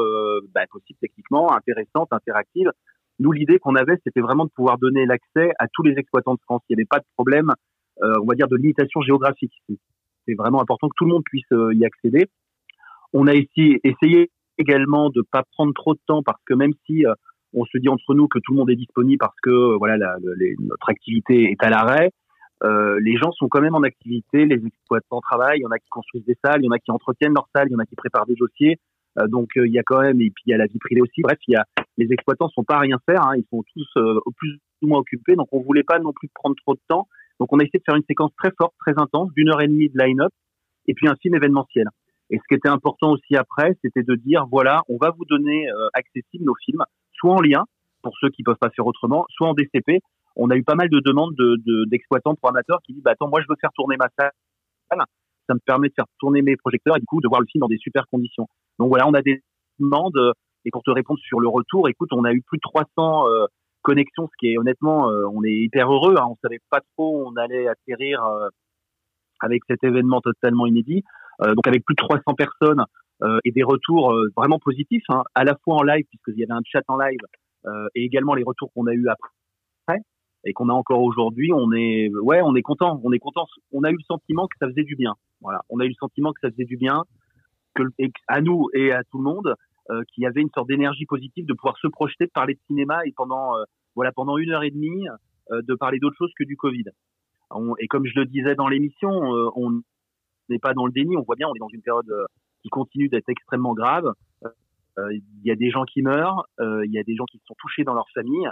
[0.54, 2.72] bah, possible techniquement, intéressante, interactive.
[3.20, 6.40] Nous, l'idée qu'on avait, c'était vraiment de pouvoir donner l'accès à tous les exploitants de
[6.46, 6.62] France.
[6.70, 7.52] Il n'y avait pas de problème
[8.02, 9.52] euh, on va dire, de limitation géographique.
[10.26, 12.28] C'est vraiment important que tout le monde puisse euh, y accéder.
[13.12, 17.06] On a essayé, essayé également de pas prendre trop de temps parce que même si
[17.06, 17.14] euh,
[17.54, 20.16] on se dit entre nous que tout le monde est disponible parce que voilà la,
[20.60, 22.12] notre activité est à l'arrêt,
[22.64, 25.80] euh, les gens sont quand même en activité, les exploitants travaillent, il y en a
[25.80, 27.80] qui construisent des salles, il y en a qui entretiennent leurs salles, il y en
[27.80, 28.78] a qui préparent des dossiers.
[29.18, 31.02] Euh, donc il y a quand même et puis il y a la vie privée
[31.02, 31.22] aussi.
[31.22, 31.66] Bref, il y a
[31.98, 35.00] les exploitants sont pas à rien faire, hein, ils sont tous au plus ou moins
[35.00, 35.36] occupés.
[35.36, 37.08] Donc on voulait pas non plus prendre trop de temps
[37.40, 39.68] donc on a essayé de faire une séquence très forte, très intense, d'une heure et
[39.68, 40.32] demie de line-up,
[40.88, 41.88] et puis un film événementiel.
[42.30, 45.70] Et ce qui était important aussi après, c'était de dire, voilà, on va vous donner
[45.70, 47.64] euh, accessible nos films, soit en lien,
[48.04, 50.02] pour ceux qui peuvent pas faire autrement, soit en DCP.
[50.36, 51.36] On a eu pas mal de demandes
[51.90, 54.32] d'exploitants de, pour amateurs qui disent, bah, attends, moi je veux faire tourner ma salle,
[55.48, 57.62] ça me permet de faire tourner mes projecteurs et du coup de voir le film
[57.62, 58.48] dans des super conditions.
[58.78, 59.42] Donc voilà, on a des
[59.80, 60.34] demandes,
[60.66, 63.46] et pour te répondre sur le retour, écoute, on a eu plus de 300 euh,
[63.82, 66.16] connexion, ce qui est honnêtement, euh, on est hyper heureux.
[66.18, 68.50] Hein, on savait pas trop où on allait atterrir euh,
[69.40, 71.04] avec cet événement totalement inédit.
[71.42, 72.84] Euh, donc avec plus de 300 personnes
[73.44, 76.62] et des retours vraiment positifs, hein, à la fois en live puisqu'il y avait un
[76.64, 77.20] chat en live
[77.94, 79.30] et également les retours qu'on a eu après
[80.46, 81.52] et qu'on a encore aujourd'hui.
[81.54, 83.00] On est, ouais, on est content.
[83.04, 83.46] On est content.
[83.72, 85.14] On a eu le sentiment que ça faisait du bien.
[85.42, 87.04] Voilà, on a eu le sentiment que ça faisait du bien,
[87.76, 87.84] que
[88.28, 89.56] à nous et à tout le monde.
[89.92, 93.00] Euh, qui avait une sorte d'énergie positive de pouvoir se projeter, de parler de cinéma
[93.08, 93.64] et pendant euh,
[93.96, 95.08] voilà pendant une heure et demie
[95.52, 96.84] euh, de parler d'autre chose que du Covid.
[97.80, 99.82] et comme je le disais dans l'émission, on
[100.50, 102.12] n'est pas dans le déni, on voit bien, on est dans une période
[102.62, 104.14] qui continue d'être extrêmement grave.
[104.98, 107.84] Il y a des gens qui meurent, il y a des gens qui sont touchés
[107.84, 108.48] dans leur famille.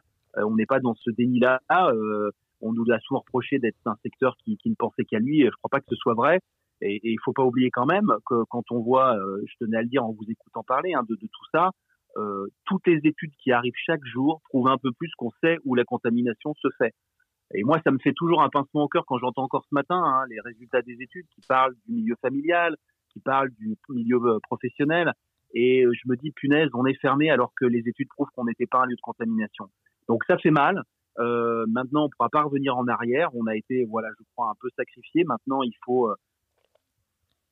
[0.46, 1.62] On n'est pas dans ce déni-là.
[2.62, 5.44] on nous a souvent reproché d'être un secteur qui, ne pensait qu'à lui.
[5.44, 6.40] Je crois pas que ce soit vrai.
[6.82, 9.82] Et il faut pas oublier quand même que quand on voit, euh, je tenais à
[9.82, 11.72] le dire en vous écoutant parler hein, de, tout ça,
[12.18, 15.74] euh, toutes les études qui arrivent chaque jour prouvent un peu plus qu'on sait où
[15.74, 16.94] la contamination se fait.
[17.54, 20.02] Et moi, ça me fait toujours un pincement au cœur quand j'entends encore ce matin
[20.04, 22.76] hein, les résultats des études qui parlent du milieu familial,
[23.14, 25.14] qui parlent du milieu euh, professionnel.
[25.54, 28.46] Et euh, je me dis, punaise, on est fermé alors que les études prouvent qu'on
[28.46, 29.70] n'était pas un lieu de contamination.
[30.08, 30.84] Donc ça fait mal.
[31.20, 33.30] Euh, maintenant, on pourra pas revenir en arrière.
[33.34, 35.24] On a été, voilà, je crois, un peu sacrifié.
[35.24, 36.16] Maintenant, il faut, euh,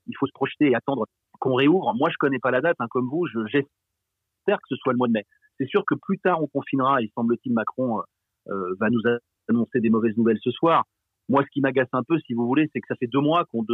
[0.07, 1.05] il faut se projeter et attendre
[1.39, 1.93] qu'on réouvre.
[1.95, 3.27] Moi, je connais pas la date, hein, comme vous.
[3.47, 5.25] J'espère que ce soit le mois de mai.
[5.57, 7.01] C'est sûr que plus tard on confinera.
[7.01, 8.01] Il semble-t-il Macron
[8.49, 9.01] euh, va nous
[9.49, 10.83] annoncer des mauvaises nouvelles ce soir.
[11.27, 13.45] Moi, ce qui m'agace un peu, si vous voulez, c'est que ça fait deux mois
[13.45, 13.65] qu'on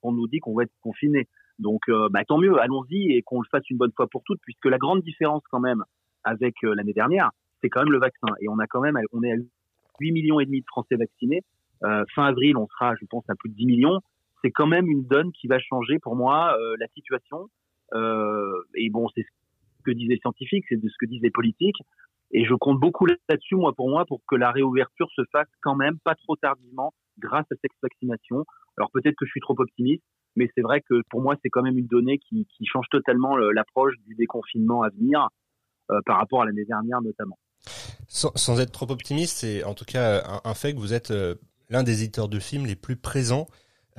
[0.00, 1.28] qu'on nous dit qu'on va être confiné.
[1.58, 4.64] Donc, bah, tant mieux, allons-y et qu'on le fasse une bonne fois pour toutes, puisque
[4.64, 5.84] la grande différence quand même
[6.24, 7.30] avec l'année dernière,
[7.62, 8.28] c'est quand même le vaccin.
[8.40, 9.36] Et on a quand même, on est à
[10.00, 11.42] 8 millions et demi de Français vaccinés.
[11.84, 14.00] Euh, fin avril, on sera, je pense, à plus de 10 millions.
[14.42, 17.48] C'est quand même une donne qui va changer pour moi euh, la situation.
[17.94, 21.30] Euh, et bon, c'est ce que disent les scientifiques, c'est de ce que disent les
[21.30, 21.80] politiques.
[22.32, 25.74] Et je compte beaucoup là-dessus, moi, pour moi, pour que la réouverture se fasse quand
[25.74, 28.44] même pas trop tardivement grâce à cette vaccination.
[28.78, 30.04] Alors peut-être que je suis trop optimiste,
[30.36, 33.94] mais c'est vrai que pour moi, c'est quand même une donnée qui, change totalement l'approche
[34.06, 35.28] du déconfinement à venir
[36.06, 37.36] par rapport à l'année dernière notamment.
[38.12, 41.36] Sans, être trop optimiste, c'est en tout cas un, fait que vous êtes euh,
[41.68, 43.46] l'un des éditeurs de films les plus présents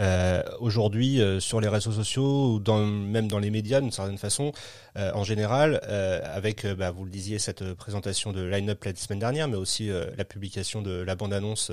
[0.02, 4.18] euh, aujourd'hui euh, sur les réseaux sociaux ou dans, même dans les médias d'une certaine
[4.18, 4.52] façon
[4.96, 5.80] en général
[6.26, 10.26] avec bah, vous le disiez cette présentation de line-up la semaine dernière mais aussi la
[10.26, 11.72] publication de la bande-annonce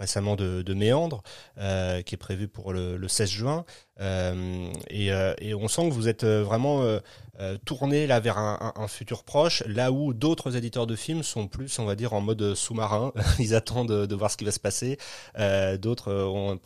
[0.00, 1.22] récemment de, de Méandre,
[1.58, 3.64] euh, qui est prévu pour le, le 16 juin.
[4.00, 8.38] Euh, et, euh, et, on sent que vous êtes euh, vraiment euh, tourné là vers
[8.38, 12.14] un, un, futur proche, là où d'autres éditeurs de films sont plus, on va dire,
[12.14, 13.12] en mode sous-marin.
[13.38, 14.98] Ils attendent de, de, voir ce qui va se passer.
[15.78, 16.58] d'autres ont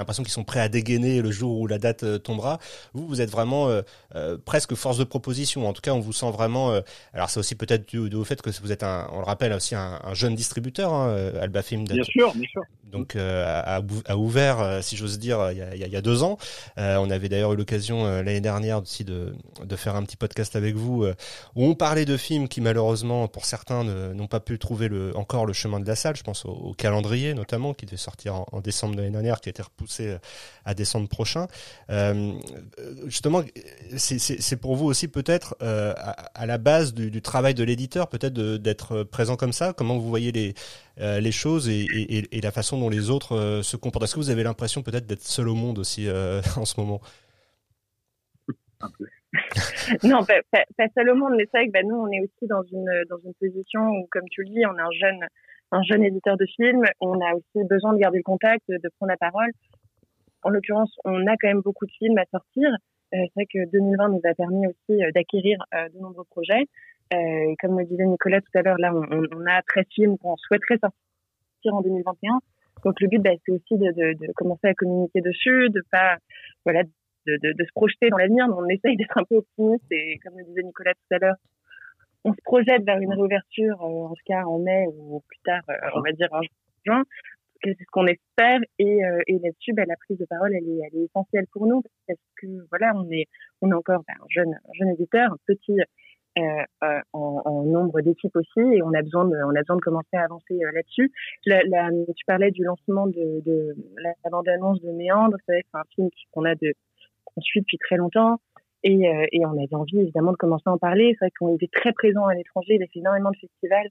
[0.00, 2.58] l'impression qu'ils sont prêts à dégainer le jour où la date euh, tombera.
[2.94, 3.82] Vous, vous êtes vraiment euh,
[4.14, 5.68] euh, presque force de proposition.
[5.68, 6.80] En tout cas, on vous sent vraiment.
[7.14, 9.74] alors, c'est aussi peut-être dû, au fait que vous êtes, un, on le rappelle aussi,
[9.74, 11.84] un, un jeune distributeur, hein, Alba Film.
[11.84, 12.62] Bien sûr, bien sûr.
[12.84, 16.38] Donc, a, a, ouvert, si j'ose dire, il y a, il y a deux ans.
[16.76, 19.32] on avait d'ailleurs eu l'occasion l'année dernière aussi de,
[19.64, 21.06] de faire un petit podcast avec vous
[21.54, 25.46] où on parlait de films qui malheureusement, pour certains, n'ont pas pu trouver le, encore
[25.46, 26.16] le chemin de la salle.
[26.16, 29.48] Je pense au, calendrier notamment qui devait sortir en, en décembre de l'année dernière, qui
[29.48, 30.16] a été poussé
[30.64, 31.46] à décembre prochain.
[31.90, 32.32] Euh,
[33.06, 33.42] justement,
[33.96, 35.92] c'est pour vous aussi peut-être euh,
[36.34, 39.72] à, la base du, travail de l'éditeur, peut-être d'être présent comme ça?
[39.72, 40.54] Comment vous voyez les
[41.00, 44.04] euh, les choses et, la façon dont les autres se comportent?
[44.04, 46.08] Est-ce que vous avez l'impression peut-être d'être seul au monde aussi
[46.56, 47.00] en ce moment?
[50.02, 52.62] Non, pas, seul au monde, mais c'est vrai que bah, nous, on est aussi dans
[52.62, 55.26] une dans une position où, comme tu le dis, on est un jeune
[55.72, 56.84] un jeune éditeur de films.
[57.00, 59.50] On a aussi besoin de garder le contact, de prendre la parole.
[60.42, 62.70] En l'occurrence, on a quand même beaucoup de films à sortir.
[63.12, 66.66] Euh, c'est vrai que 2020 nous a permis aussi euh, d'acquérir euh, de nombreux projets.
[67.12, 70.36] Euh, comme le disait Nicolas tout à l'heure, là, on, on, a 13 films qu'on
[70.36, 72.38] souhaiterait sortir en 2021.
[72.84, 76.16] Donc le but, bah, c'est aussi de, de, de, commencer à communiquer dessus, de pas,
[76.64, 76.84] voilà,
[77.26, 78.46] de, de se projeter dans l'avenir.
[78.56, 81.36] On essaye d'être un peu optimiste et comme le disait Nicolas tout à l'heure,
[82.24, 85.62] on se projette vers une réouverture, en tout cas en mai ou plus tard,
[85.94, 86.40] on va dire en
[86.86, 87.02] juin
[87.62, 90.80] c'est ce qu'on espère et, euh, et là-dessus bah, la prise de parole elle est,
[90.86, 93.26] elle est essentielle pour nous parce que voilà on est
[93.60, 95.76] on est encore bah, un jeune un jeune éditeur un petit
[96.38, 96.42] euh,
[96.84, 99.80] euh, en, en, nombre d'équipes aussi et on a besoin de on a besoin de
[99.80, 101.10] commencer à avancer euh, là-dessus.
[101.44, 105.82] La, la, tu parlais du lancement de, de la, bande annonce de Méandre c'est un
[105.94, 106.72] film qu'on a de
[107.24, 108.38] qu'on suit depuis très longtemps
[108.84, 111.16] et, euh, et on avait envie évidemment de commencer à en parler.
[111.18, 113.88] C'est vrai qu'on était très présent à l'étranger il a fait énormément de festivals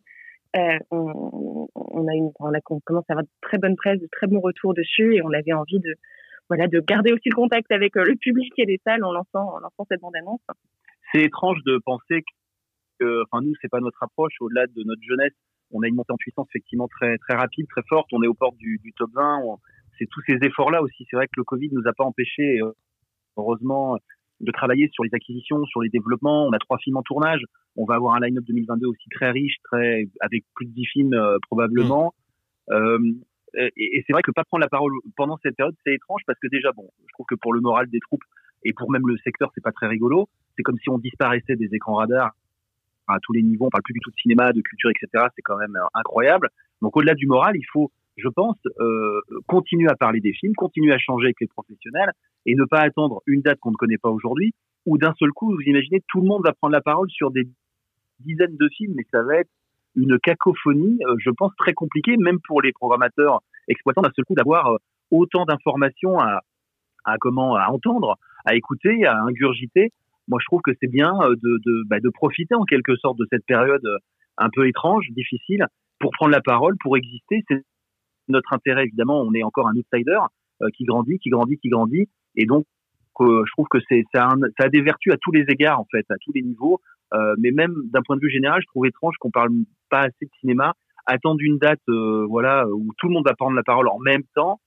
[0.55, 4.39] euh, on, on, a on, a, à avoir de très bonne presse, de très bons
[4.39, 5.95] retours dessus, et on avait envie de,
[6.49, 9.47] voilà, de garder aussi le contact avec euh, le public et les salles en lançant,
[9.55, 10.41] en lançant cette bande-annonce.
[11.11, 12.23] C'est étrange de penser
[12.99, 14.33] que, enfin nous, c'est pas notre approche.
[14.41, 15.33] Au-delà de notre jeunesse,
[15.71, 18.07] on a une montée en puissance effectivement très très rapide, très forte.
[18.11, 19.41] On est aux portes du, du top 20.
[19.97, 21.05] C'est tous ces efforts-là aussi.
[21.09, 22.71] C'est vrai que le Covid nous a pas empêché, euh,
[23.37, 23.97] heureusement,
[24.39, 26.45] de travailler sur les acquisitions, sur les développements.
[26.47, 27.43] On a trois films en tournage.
[27.75, 31.13] On va avoir un line-up 2022 aussi très riche, très avec plus de dix films
[31.13, 32.13] euh, probablement.
[32.69, 32.73] Mmh.
[32.73, 32.99] Euh,
[33.75, 36.47] et, c'est vrai que pas prendre la parole pendant cette période, c'est étrange parce que
[36.47, 38.23] déjà, bon, je trouve que pour le moral des troupes
[38.63, 40.29] et pour même le secteur, c'est pas très rigolo.
[40.55, 42.31] C'est comme si on disparaissait des écrans radars
[43.07, 43.65] à tous les niveaux.
[43.65, 45.25] On parle plus du tout de cinéma, de culture, etc.
[45.35, 46.49] C'est quand même euh, incroyable.
[46.81, 50.93] Donc au-delà du moral, il faut je pense, euh, continuer à parler des films, continuer
[50.93, 52.11] à changer avec les professionnels
[52.45, 54.53] et ne pas attendre une date qu'on ne connaît pas aujourd'hui
[54.85, 57.47] ou d'un seul coup, vous imaginez, tout le monde va prendre la parole sur des
[58.19, 59.49] dizaines de films, mais ça va être
[59.95, 64.35] une cacophonie, euh, je pense, très compliquée, même pour les programmateurs exploitants, d'un seul coup,
[64.35, 64.77] d'avoir euh,
[65.11, 66.41] autant d'informations à,
[67.05, 69.91] à comment à entendre, à écouter, à ingurgiter.
[70.27, 73.27] moi je trouve que c'est bien de, de, bah, de profiter en quelque sorte de
[73.31, 73.85] cette période
[74.37, 75.65] un peu étrange, difficile,
[75.99, 77.43] pour prendre la parole, pour exister.
[77.47, 77.63] C'est
[78.27, 79.21] notre intérêt évidemment.
[79.21, 80.19] On est encore un outsider
[80.75, 82.65] qui grandit, qui grandit, qui grandit, et donc
[83.19, 86.05] je trouve que c'est ça, ça, a des vertus à tous les égards en fait,
[86.09, 86.79] à tous les niveaux.
[87.13, 89.49] Euh, mais même d'un point de vue général, je trouve étrange qu'on parle
[89.89, 90.73] pas assez de cinéma.
[91.05, 94.23] Attendre une date, euh, voilà, où tout le monde va prendre la parole en même
[94.35, 94.59] temps,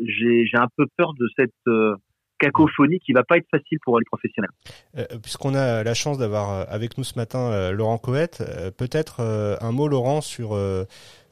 [0.00, 1.94] j'ai un peu peur de cette euh,
[2.40, 4.50] cacophonie qui va pas être facile pour les professionnels.
[4.98, 8.42] Euh, Puisqu'on a la chance d'avoir euh, avec nous ce matin euh, Laurent Coët,
[8.76, 10.56] peut-être un mot Laurent sur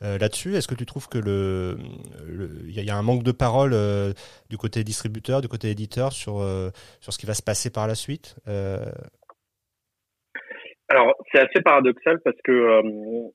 [0.01, 0.55] là-dessus.
[0.55, 1.79] Est-ce que tu trouves que le
[2.69, 3.75] il y, a un manque de parole
[4.51, 6.45] du côté distributeur, du côté éditeur sur
[7.01, 8.37] sur ce qui va se passer par la suite
[10.91, 12.83] alors, c'est assez paradoxal parce que euh,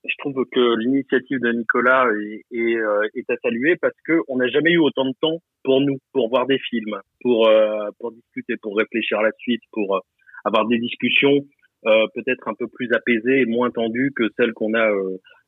[0.03, 4.37] je trouve que l'initiative de Nicolas est, est, euh, est, à saluer parce que on
[4.37, 8.11] n'a jamais eu autant de temps pour nous, pour voir des films, pour euh, pour
[8.11, 10.01] discuter, pour réfléchir à la suite, pour
[10.45, 11.39] avoir des discussions
[12.15, 14.89] peut-être un peu plus apaisées et moins tendues que celles qu'on a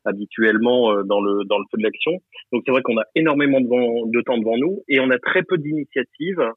[0.04, 2.12] habituellement dans le dans le feu de l'action.
[2.52, 5.42] Donc c'est vrai qu'on a énormément de, de temps devant nous et on a très
[5.42, 6.52] peu d'initiatives euh,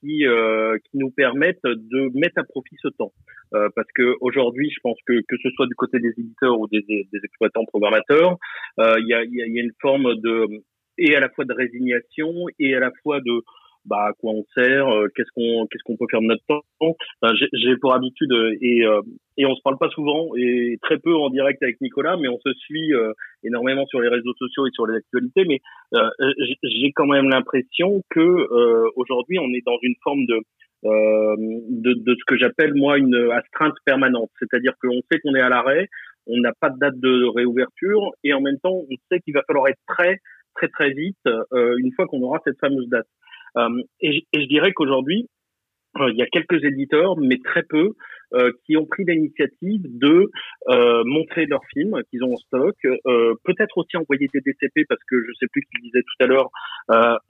[0.00, 3.12] qui euh, qui nous permettent de mettre à profit ce temps.
[3.54, 6.68] Euh, parce que aujourd'hui, je pense que que ce soit du côté des éditeurs ou
[6.68, 8.36] des, des, exploitants programmateurs,
[8.78, 10.62] il y a, y, a, y, a, une forme de
[10.98, 13.42] et à la fois de résignation et à la fois de
[13.88, 16.62] bah à quoi on sert, euh, qu'est-ce qu'on qu'est-ce qu'on peut faire de notre temps.
[16.80, 19.00] Enfin, j'ai pour habitude euh, et euh,
[19.36, 22.38] et on se parle pas souvent et très peu en direct avec Nicolas, mais on
[22.44, 22.92] se suit
[23.44, 25.44] énormément sur les réseaux sociaux et sur les actualités.
[25.46, 25.60] Mais
[26.64, 30.40] j'ai quand même l'impression que aujourd'hui on est dans une forme de
[30.82, 35.48] de, de ce que j'appelle moi une astreinte permanente, c'est-à-dire qu'on sait qu'on est à
[35.48, 35.86] l'arrêt,
[36.26, 39.42] on n'a pas de date de réouverture et en même temps on sait qu'il va
[39.46, 40.18] falloir être prêt
[40.56, 43.06] très très vite une fois qu'on aura cette fameuse date.
[43.56, 45.28] Euh, et, et, je dirais qu'aujourd'hui,
[46.00, 47.94] euh, il y a quelques éditeurs, mais très peu,
[48.34, 50.30] euh, qui ont pris l'initiative de
[50.68, 55.00] euh, montrer leurs films qu'ils ont en stock, euh, peut-être aussi envoyer des DCP parce
[55.08, 56.50] que je sais plus qui disait tout à l'heure,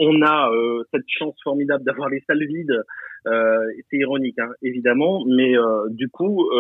[0.01, 0.51] on a
[0.93, 2.83] cette chance formidable d'avoir les salles vides.
[3.25, 5.55] C'est ironique, hein, évidemment, mais
[5.91, 6.51] du coup,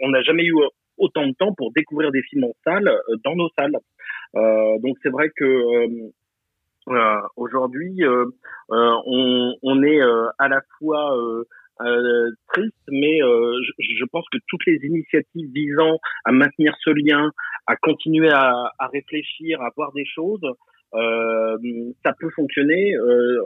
[0.00, 0.54] on n'a jamais eu
[0.96, 2.90] autant de temps pour découvrir des films en salle
[3.24, 3.78] dans nos salles.
[4.80, 6.10] donc c'est vrai que euh,
[7.36, 8.26] aujourd'hui, euh,
[8.70, 10.00] euh, on, on, est
[10.38, 11.16] à la fois
[12.52, 17.30] triste, mais je, je, pense que toutes les initiatives visant à maintenir ce lien,
[17.66, 20.42] à continuer à, à réfléchir, à voir des choses,
[20.92, 22.94] ça peut fonctionner.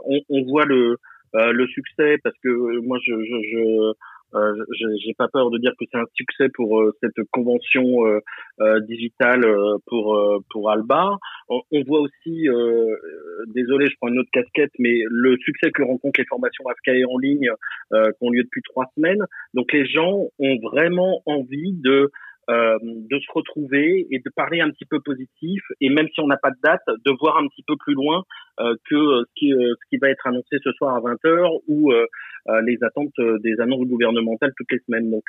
[0.06, 0.96] On, on, voit le,
[1.34, 3.92] le succès parce que moi, je, je, je
[4.34, 4.54] euh,
[5.04, 8.20] j'ai pas peur de dire que c'est un succès pour euh, cette convention euh,
[8.60, 9.44] euh digitale
[9.86, 10.18] pour
[10.50, 11.18] pour Alba.
[11.48, 12.46] On, voit aussi,
[13.48, 17.18] désolé, je prends une autre casquette, mais le succès que rencontrent les formations AFKE en
[17.18, 17.50] ligne
[17.90, 19.22] qui ont lieu depuis trois semaines.
[19.54, 22.10] Donc les gens ont vraiment envie de
[22.50, 26.26] euh, de se retrouver et de parler un petit peu positif et même si on
[26.26, 28.24] n'a pas de date, de voir un petit peu plus loin
[28.58, 31.92] euh, que ce qui, euh, ce qui va être annoncé ce soir à 20h ou
[32.64, 35.08] les attentes des annonces gouvernementales toutes les semaines.
[35.08, 35.22] Donc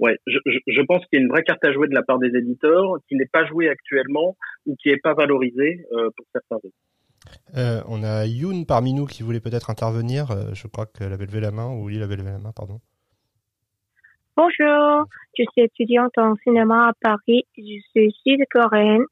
[0.00, 2.34] ouais, je, pense qu'il y a une vraie carte à jouer de la part des
[2.34, 6.56] éditeurs qui n'est pas jouée actuellement ou qui n'est pas valorisée pour certains
[7.86, 10.28] on a Youn parmi nous qui voulait peut-être intervenir.
[10.54, 12.80] je crois qu'elle avait levé la main, ou il avait levé la main, pardon.
[14.36, 15.06] Bonjour,
[15.38, 17.46] je suis étudiante en cinéma à Paris.
[17.56, 19.06] Je suis sud-coréenne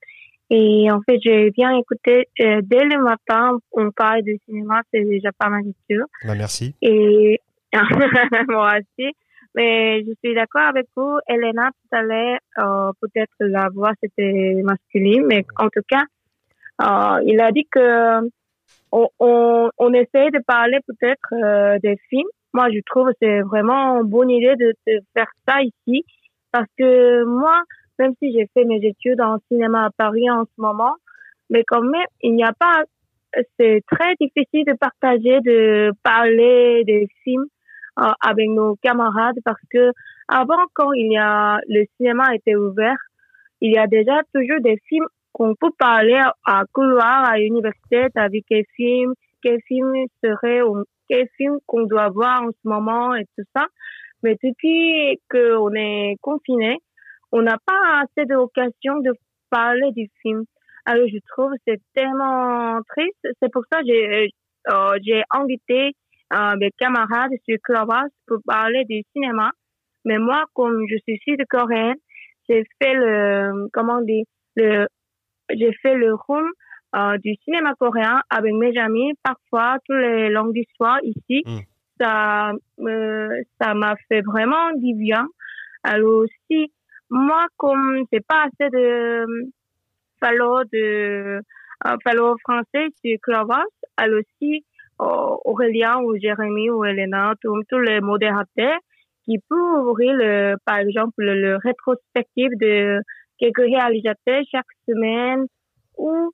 [0.51, 3.57] et en fait, j'ai bien écouté euh, dès le matin.
[3.73, 6.05] On parle de cinéma, c'est déjà pas mal dur.
[6.27, 6.75] Bah, merci.
[6.83, 7.41] Et
[8.49, 9.13] moi aussi.
[9.55, 14.61] Mais je suis d'accord avec vous, Elena, tout à l'heure, euh, peut-être la voix c'était
[14.63, 16.05] masculine, mais en tout cas,
[16.83, 18.29] euh, il a dit que
[18.93, 23.41] on, on, on essaie de parler peut-être euh, des films moi, je trouve que c'est
[23.43, 24.73] vraiment une bonne idée de,
[25.13, 26.05] faire ça ici.
[26.53, 27.61] Parce que moi,
[27.99, 30.95] même si j'ai fait mes études en cinéma à Paris en ce moment,
[31.51, 32.85] mais quand même, il n'y a pas,
[33.59, 37.47] c'est très difficile de partager, de parler des films
[38.01, 39.91] euh, avec nos camarades parce que
[40.29, 42.97] avant, quand il y a, le cinéma était ouvert,
[43.61, 48.45] il y a déjà toujours des films qu'on peut parler à couloir, à l'université, avec
[48.49, 49.93] quel film, quel film
[50.23, 50.63] serait
[51.37, 53.67] film qu'on doit voir en ce moment et tout ça.
[54.23, 56.79] Mais depuis qu'on est confiné,
[57.33, 59.13] on n'a pas assez d'occasion de
[59.51, 60.45] parler du film.
[60.87, 63.27] Alors je trouve c'est tellement triste.
[63.41, 64.31] C'est pour ça que j'ai
[64.71, 65.93] euh, j'ai invité
[66.33, 69.51] euh, mes camarades sur Clubhouse pour parler du cinéma.
[70.05, 71.97] Mais moi, comme je suis sud-coréenne,
[72.49, 74.25] j'ai fait le comment dire
[74.57, 74.87] le
[75.51, 76.49] j'ai fait le room
[76.95, 81.43] euh, du cinéma coréen avec mes amis, parfois tous les longs du soir ici.
[81.47, 81.61] Hmm.
[82.01, 82.53] ça
[83.61, 85.27] ça m'a fait vraiment du bien.
[85.83, 86.73] Alors aussi,
[87.11, 89.27] moi, comme c'est pas assez de
[90.23, 91.41] follow de
[92.03, 94.65] follow français sur Clubhouse, alors aussi
[94.99, 98.79] Aurélien ou Jérémy ou Elena, tous les modérateurs
[99.25, 103.01] qui peuvent ouvrir, le, par exemple, le, rétrospectif de
[103.39, 105.47] quelques réalisateurs chaque semaine
[105.97, 106.31] ou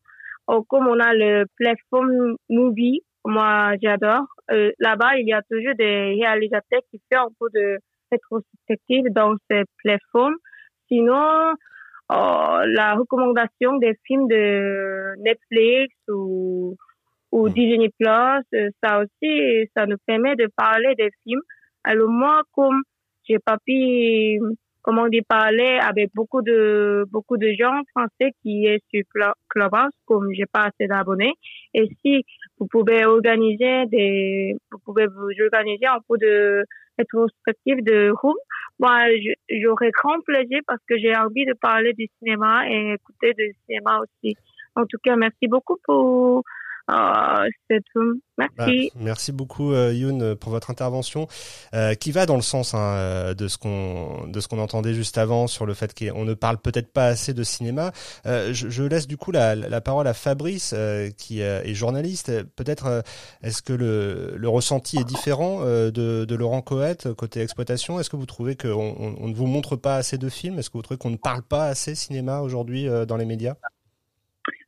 [0.68, 4.26] comme on a le platform Movie, moi j'adore.
[4.51, 7.78] Euh, là-bas, il y a toujours des réalisateurs qui font un peu de
[8.11, 10.36] rétrospective dans ces plateformes.
[10.88, 11.53] Sinon,
[12.12, 16.76] euh, la recommandation des films de Netflix ou
[17.32, 17.53] ou mm.
[17.53, 18.09] Disney Plus,
[18.55, 21.42] euh, ça aussi, ça nous permet de parler des films.
[21.84, 22.82] Alors moi, comme
[23.28, 24.40] j'ai pas pu,
[24.83, 29.03] comment dire, parler avec beaucoup de beaucoup de gens français qui est sur
[29.49, 31.35] Clubhouse, comme j'ai pas assez d'abonnés.
[31.74, 32.24] Et si
[32.59, 36.64] vous pouvez organiser des, vous pouvez vous organiser un peu de
[36.99, 38.35] rétrospective de room,
[38.78, 39.01] moi,
[39.51, 44.01] j'aurais grand plaisir parce que j'ai envie de parler du cinéma et écouter du cinéma
[44.01, 44.35] aussi.
[44.74, 46.45] En tout cas, merci beaucoup pour
[46.89, 48.20] ah, c'est tout.
[48.39, 48.91] Merci.
[48.95, 51.28] Bah, merci beaucoup euh, Youn pour votre intervention,
[51.74, 54.95] euh, qui va dans le sens hein, euh, de ce qu'on de ce qu'on entendait
[54.95, 57.93] juste avant sur le fait qu'on ne parle peut-être pas assez de cinéma.
[58.26, 60.74] Euh, je, je, laisse du coup la, la parole à Fabrice,
[61.16, 62.33] qui est journaliste.
[62.57, 63.05] Peut-être
[63.43, 65.91] est-ce que le, le ressenti est différent de,
[66.24, 68.01] de Laurent Coët côté exploitation?
[68.01, 70.59] Est-ce que vous trouvez qu'on on, on ne vous montre pas assez de films?
[70.59, 73.55] Est-ce que vous trouvez qu'on ne parle pas assez cinéma aujourd'hui dans les médias?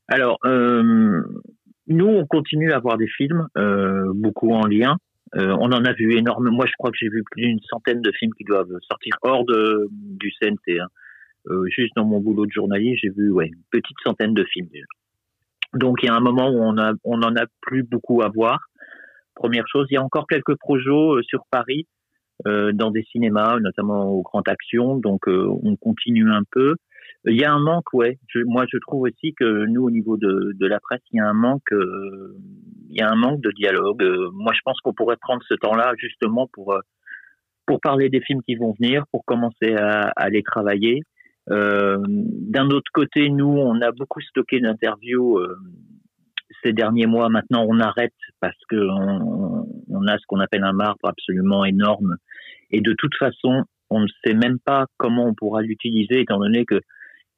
[0.08, 0.38] Alors.
[0.44, 1.42] Euh
[1.88, 4.96] nous, on continue à voir des films, euh, beaucoup en lien.
[5.34, 6.56] Euh, on en a vu énormément.
[6.56, 9.44] Moi, je crois que j'ai vu plus d'une centaine de films qui doivent sortir hors
[9.44, 10.80] de, du CNT.
[10.80, 10.88] Hein.
[11.48, 14.68] Euh, juste dans mon boulot de journaliste, j'ai vu ouais, une petite centaine de films.
[15.74, 18.28] Donc, il y a un moment où on a, on en a plus beaucoup à
[18.28, 18.60] voir.
[19.34, 21.86] Première chose, il y a encore quelques projets euh, sur Paris,
[22.46, 24.98] euh, dans des cinémas, notamment au Grand Action.
[24.98, 26.76] Donc, euh, on continue un peu.
[27.24, 28.18] Il y a un manque, ouais.
[28.46, 31.28] Moi, je trouve aussi que nous, au niveau de, de la presse, il y a
[31.28, 32.36] un manque, euh,
[32.90, 34.02] il y a un manque de dialogue.
[34.02, 36.80] Euh, moi, je pense qu'on pourrait prendre ce temps-là justement pour euh,
[37.64, 41.02] pour parler des films qui vont venir, pour commencer à, à les travailler.
[41.46, 45.40] D'un autre côté, nous, on a beaucoup stocké d'interviews
[46.62, 47.28] ces derniers mois.
[47.28, 52.16] Maintenant, on arrête parce que on, on a ce qu'on appelle un marbre absolument énorme.
[52.70, 56.64] Et de toute façon, on ne sait même pas comment on pourra l'utiliser, étant donné
[56.64, 56.80] que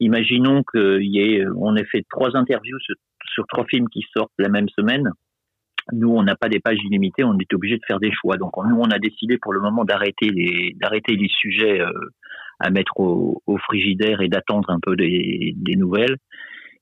[0.01, 4.49] Imaginons qu'il y ait, on ait fait trois interviews sur, trois films qui sortent la
[4.49, 5.11] même semaine.
[5.93, 8.37] Nous, on n'a pas des pages illimitées, on est obligé de faire des choix.
[8.37, 11.91] Donc, nous, on a décidé pour le moment d'arrêter les, d'arrêter les sujets euh,
[12.59, 16.17] à mettre au, frigidaire et d'attendre un peu des, des nouvelles.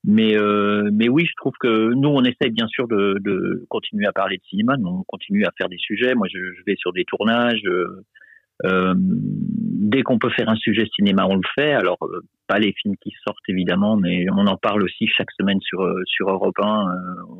[0.05, 4.05] Mais, euh, mais oui, je trouve que nous, on essaie bien sûr de, de continuer
[4.05, 4.75] à parler de cinéma.
[4.83, 6.13] On continue à faire des sujets.
[6.13, 7.63] Moi, je, je vais sur des tournages.
[7.65, 8.03] Euh,
[8.65, 8.93] euh,
[9.83, 11.73] dès qu'on peut faire un sujet cinéma, on le fait.
[11.73, 15.59] Alors euh, pas les films qui sortent évidemment, mais on en parle aussi chaque semaine
[15.61, 16.85] sur euh, sur Europe 1.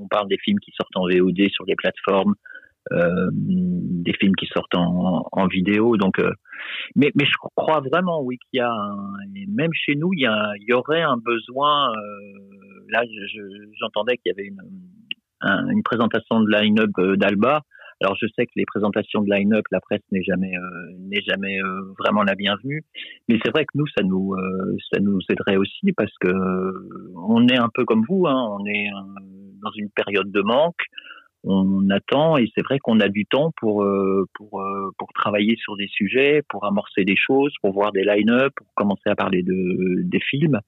[0.01, 2.35] on parle des films qui sortent en VOD sur les plateformes,
[2.91, 5.95] des films qui sortent en, en vidéo.
[5.95, 6.21] Donc,
[6.95, 8.97] mais mais je crois vraiment oui qu'il y a un,
[9.47, 11.93] même chez nous il y a il y aurait un besoin.
[12.89, 13.03] là,
[13.79, 14.61] j'entendais qu'il y avait une
[15.71, 17.63] une présentation de line-up d'Alba
[18.03, 21.61] alors je sais que les présentations de line-up, la presse n'est jamais euh, n'est jamais
[21.61, 22.83] euh, vraiment la bienvenue,
[23.29, 26.29] mais c'est vrai que nous ça nous euh, ça nous aiderait aussi parce que
[27.15, 28.89] on est un peu comme vous, hein, on est
[29.63, 30.81] dans une période de manque,
[31.45, 33.87] on attend et c'est vrai qu'on a du temps pour
[34.33, 34.61] pour
[34.97, 39.09] pour travailler sur des sujets, pour amorcer des choses, pour voir des line-up, pour commencer
[39.09, 40.59] à parler de des films.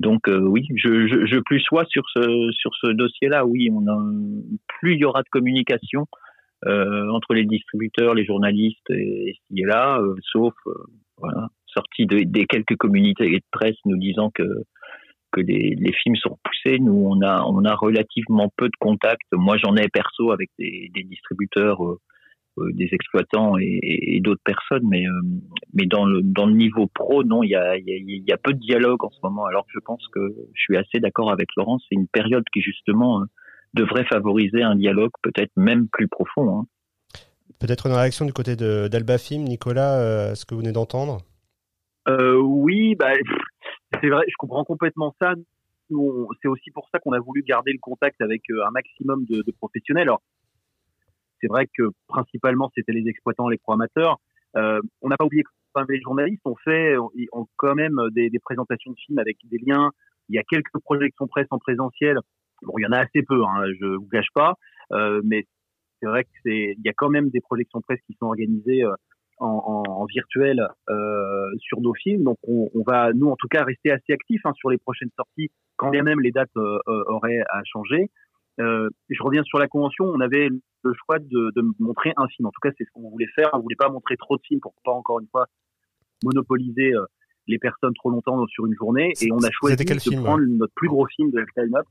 [0.00, 3.44] Donc oui, je, je, plus sois sur ce sur ce dossier-là.
[3.46, 3.68] Oui,
[4.80, 6.06] plus il y aura de communication,
[6.66, 10.72] entre les distributeurs, les journalistes et, et là, euh, sauf euh,
[11.16, 14.44] voilà, sorti de, des quelques communautés de presse nous disant que
[15.30, 16.78] que les, films sont repoussés.
[16.78, 19.30] Nous, on a on a relativement peu de contacts.
[19.32, 21.80] Moi, j'en ai perso avec des, distributeurs,
[22.56, 25.04] des exploitants et, et d'autres personnes, mais
[25.74, 28.54] mais dans le dans le niveau pro, non, il y a y, y a peu
[28.54, 29.44] de dialogue en ce moment.
[29.44, 31.78] Alors que je pense que je suis assez d'accord avec Laurent.
[31.78, 33.22] C'est une période qui justement
[33.74, 36.60] devrait favoriser un dialogue peut-être même plus profond.
[36.60, 36.66] Hein.
[37.60, 41.18] Peut-être une réaction du côté d'Alba Film, Nicolas, euh, ce que vous venez d'entendre?
[42.08, 43.12] Euh, Oui, bah,
[44.00, 45.34] c'est vrai, je comprends complètement ça.
[45.90, 49.42] C'est aussi pour ça qu'on a voulu garder le contact avec euh, un maximum de,
[49.42, 50.08] de professionnels.
[50.08, 50.22] Alors,
[51.40, 54.18] c'est vrai que principalement c'était les exploitants, les programmateurs.
[54.56, 55.48] Euh, on n'a pas oublié que
[55.88, 59.92] les journalistes ont fait ont quand même des, des, présentations de films avec des liens.
[60.28, 62.18] Il y a quelques projections presse en présentiel
[62.62, 64.54] Bon, il y en a assez peu, hein, je vous cache pas,
[64.92, 65.46] euh, mais
[66.00, 68.84] c'est vrai que c'est, il y a quand même des projections presse qui sont organisées
[69.40, 72.24] en, en, virtuel euh, sur nos films.
[72.24, 75.10] Donc on, on, va, nous en tout cas, rester assez actifs hein, sur les prochaines
[75.16, 78.10] sorties, quand bien même les dates euh, euh, auraient à changer.
[78.60, 80.04] Euh, je reviens sur la convention.
[80.06, 82.46] On avait le choix de, de montrer un film.
[82.46, 83.50] En tout cas, c'est ce qu'on voulait faire.
[83.52, 85.46] On voulait pas montrer trop de films pour pas encore une fois
[86.24, 87.04] monopoliser euh,
[87.46, 89.12] les personnes trop longtemps sur une journée.
[89.20, 91.86] Et on a choisi de prendre notre plus gros film de la line-up.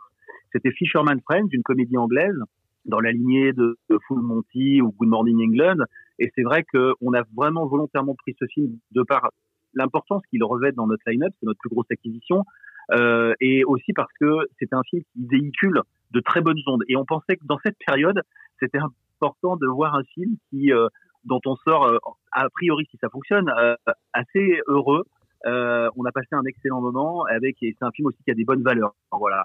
[0.52, 2.38] C'était Fisherman Friends, une comédie anglaise
[2.86, 5.84] dans la lignée de, Full Monty ou Good Morning England.
[6.20, 9.30] Et c'est vrai qu'on a vraiment volontairement pris ce film de par
[9.74, 12.44] l'importance qu'il revêt dans notre line-up, c'est notre plus grosse acquisition,
[12.92, 16.84] euh, et aussi parce que c'est un film qui véhicule de très bonnes ondes.
[16.88, 18.22] Et on pensait que dans cette période,
[18.60, 20.88] c'était important de voir un film qui, euh,
[21.28, 21.98] dont on sort, euh,
[22.32, 23.76] a priori, si ça fonctionne, euh,
[24.14, 25.04] assez heureux.
[25.46, 28.34] Euh, on a passé un excellent moment avec, et c'est un film aussi qui a
[28.34, 28.96] des bonnes valeurs.
[29.12, 29.44] voilà,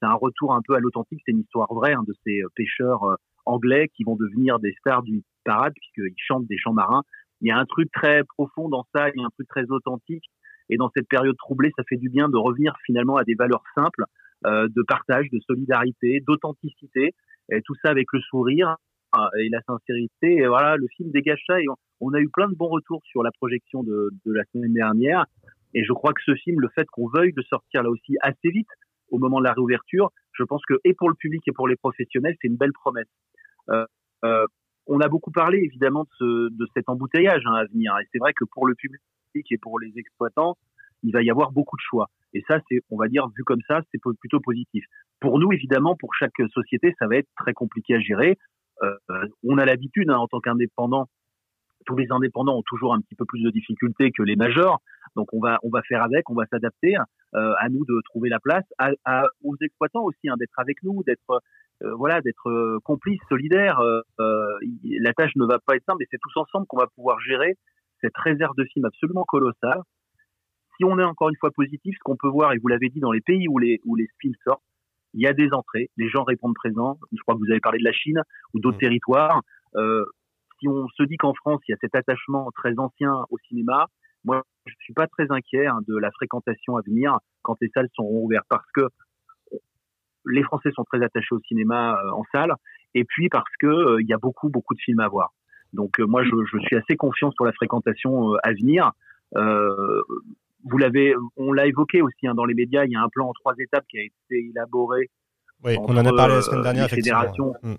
[0.00, 3.18] c'est un retour un peu à l'authentique, c'est une histoire vraie hein, de ces pêcheurs
[3.44, 7.02] anglais qui vont devenir des stars du parade puisqu'ils chantent des chants marins.
[7.40, 9.64] Il y a un truc très profond dans ça, il y a un truc très
[9.70, 10.24] authentique.
[10.70, 13.62] Et dans cette période troublée, ça fait du bien de revenir finalement à des valeurs
[13.74, 14.04] simples,
[14.46, 17.14] euh, de partage, de solidarité, d'authenticité,
[17.50, 18.76] et tout ça avec le sourire
[19.16, 20.36] euh, et la sincérité.
[20.36, 21.60] Et voilà, le film dégage ça.
[21.60, 21.66] Et
[22.00, 25.24] on, a eu plein de bons retours sur la projection de, de, la semaine dernière.
[25.74, 28.50] Et je crois que ce film, le fait qu'on veuille le sortir là aussi assez
[28.50, 28.68] vite,
[29.10, 31.76] au moment de la réouverture, je pense que et pour le public et pour les
[31.76, 33.08] professionnels, c'est une belle promesse.
[33.70, 33.86] Euh,
[34.24, 34.46] euh,
[34.86, 37.96] on a beaucoup parlé évidemment de, ce, de cet embouteillage hein, à venir.
[38.00, 39.00] Et c'est vrai que pour le public
[39.50, 40.56] et pour les exploitants,
[41.02, 42.08] il va y avoir beaucoup de choix.
[42.34, 44.84] Et ça, c'est, on va dire, vu comme ça, c'est plutôt positif.
[45.20, 48.38] Pour nous, évidemment, pour chaque société, ça va être très compliqué à gérer.
[48.82, 48.96] Euh,
[49.44, 51.08] on a l'habitude, hein, en tant qu'indépendant,
[51.86, 54.80] tous les indépendants ont toujours un petit peu plus de difficultés que les majors.
[55.16, 56.96] Donc on va on va faire avec, on va s'adapter.
[57.34, 60.82] Euh, à nous de trouver la place, à, à aux exploitants aussi hein, d'être avec
[60.82, 61.42] nous, d'être
[61.82, 63.80] euh, voilà, d'être euh, complices, solidaires.
[63.80, 67.20] Euh, la tâche ne va pas être simple, mais c'est tous ensemble qu'on va pouvoir
[67.20, 67.56] gérer
[68.00, 69.82] cette réserve de films absolument colossale.
[70.76, 73.00] Si on est encore une fois positif, ce qu'on peut voir, et vous l'avez dit,
[73.00, 74.62] dans les pays où les où les films sortent,
[75.14, 76.98] il y a des entrées, les gens répondent présents.
[77.12, 78.22] Je crois que vous avez parlé de la Chine
[78.54, 78.80] ou d'autres mmh.
[78.80, 79.42] territoires.
[79.76, 80.04] Euh,
[80.60, 83.86] si on se dit qu'en France, il y a cet attachement très ancien au cinéma,
[84.24, 87.88] moi, je suis pas très inquiet hein, de la fréquentation à venir quand les salles
[87.94, 88.88] seront ouvertes parce que
[90.26, 92.52] les Français sont très attachés au cinéma euh, en salle
[92.94, 95.32] et puis parce que euh, il y a beaucoup beaucoup de films à voir.
[95.72, 98.92] Donc euh, moi, je, je, suis assez confiant sur la fréquentation à venir.
[99.34, 102.84] vous l'avez, on l'a évoqué aussi hein, dans les médias.
[102.84, 105.10] Il y a un plan en trois étapes qui a été élaboré.
[105.64, 106.88] Oui, on en a parlé la semaine dernière.
[106.88, 107.54] Fédérations.
[107.62, 107.74] Mm.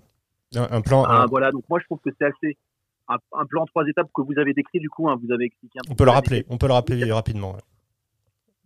[0.56, 1.04] Un, plan.
[1.04, 2.56] Ah, Voilà, donc moi je trouve que c'est assez
[3.10, 5.78] un, plan en trois étapes que vous avez décrit, du coup, hein, vous avez expliqué
[5.78, 7.56] un On peut le rappeler, on peut le rappeler rapidement.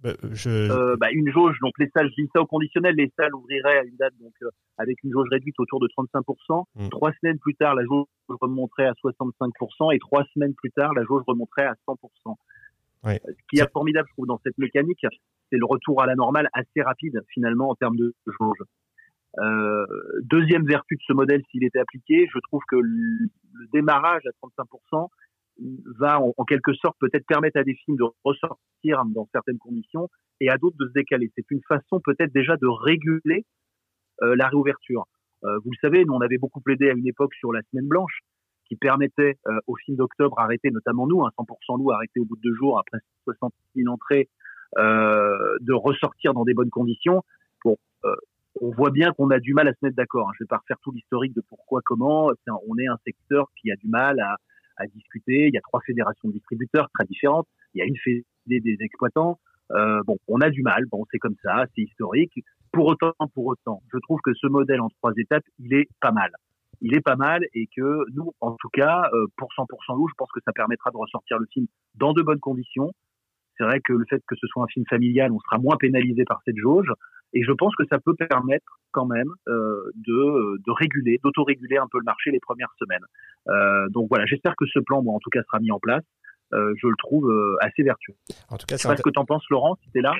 [0.02, 0.50] Bah, je...
[0.50, 3.78] euh, bah, une jauge, donc les salles, je dis ça au conditionnel, les salles ouvriraient
[3.78, 6.64] à une date donc euh, avec une jauge réduite autour de 35%.
[6.74, 6.88] Mm.
[6.90, 11.04] Trois semaines plus tard, la jauge remonterait à 65% et trois semaines plus tard, la
[11.04, 11.96] jauge remonterait à 100%.
[13.04, 13.20] Ouais.
[13.26, 15.06] Ce qui est formidable, je trouve, dans cette mécanique,
[15.50, 18.58] c'est le retour à la normale assez rapide finalement en termes de jauge.
[19.38, 19.86] Euh,
[20.22, 23.28] deuxième vertu de ce modèle, s'il était appliqué, je trouve que le,
[23.72, 25.08] démarrage à 35%
[25.98, 30.08] va en, quelque sorte peut-être permettre à des films de ressortir dans certaines conditions
[30.40, 31.30] et à d'autres de se décaler.
[31.36, 33.44] C'est une façon peut-être déjà de réguler
[34.22, 35.04] euh, la réouverture.
[35.44, 37.86] Euh, vous le savez, nous on avait beaucoup plaidé à une époque sur la semaine
[37.86, 38.20] blanche
[38.66, 42.40] qui permettait aux films d'octobre arrêtés, notamment nous, hein, 100% loup arrêtés au bout de
[42.40, 44.30] deux jours après 60 000 entrées,
[44.78, 47.22] de ressortir dans des bonnes conditions.
[47.62, 47.76] Bon,
[48.60, 50.28] on voit bien qu'on a du mal à se mettre d'accord.
[50.28, 50.32] Hein.
[50.38, 52.30] Je vais pas refaire tout l'historique de pourquoi, comment.
[52.46, 54.36] on est un secteur qui a du mal à,
[54.76, 55.48] à, discuter.
[55.48, 57.48] Il y a trois fédérations de distributeurs très différentes.
[57.74, 59.38] Il y a une fédération des exploitants.
[59.72, 60.84] Euh, bon, on a du mal.
[60.86, 62.32] Bon, c'est comme ça, c'est historique.
[62.72, 66.12] Pour autant, pour autant, je trouve que ce modèle en trois étapes, il est pas
[66.12, 66.30] mal.
[66.80, 70.14] Il est pas mal et que nous, en tout cas, euh, pour 100% loup, je
[70.18, 72.92] pense que ça permettra de ressortir le film dans de bonnes conditions.
[73.56, 76.24] C'est vrai que le fait que ce soit un film familial, on sera moins pénalisé
[76.24, 76.90] par cette jauge.
[77.34, 81.88] Et je pense que ça peut permettre quand même euh, de, de réguler, d'autoréguler un
[81.90, 83.04] peu le marché les premières semaines.
[83.48, 86.04] Euh, donc voilà, j'espère que ce plan, bon, en tout cas, sera mis en place.
[86.52, 88.14] Euh, je le trouve euh, assez vertueux.
[88.48, 90.14] En tout cas, c'est ce que tu en penses, Laurent, si tu es là.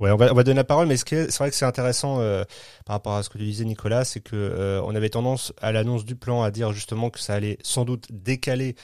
[0.00, 2.42] Ouais, on va, on va donner la parole, mais c'est vrai que c'est intéressant euh,
[2.86, 5.72] par rapport à ce que tu disais, Nicolas, c'est que euh, on avait tendance à
[5.72, 8.76] l'annonce du plan à dire justement que ça allait sans doute décaler.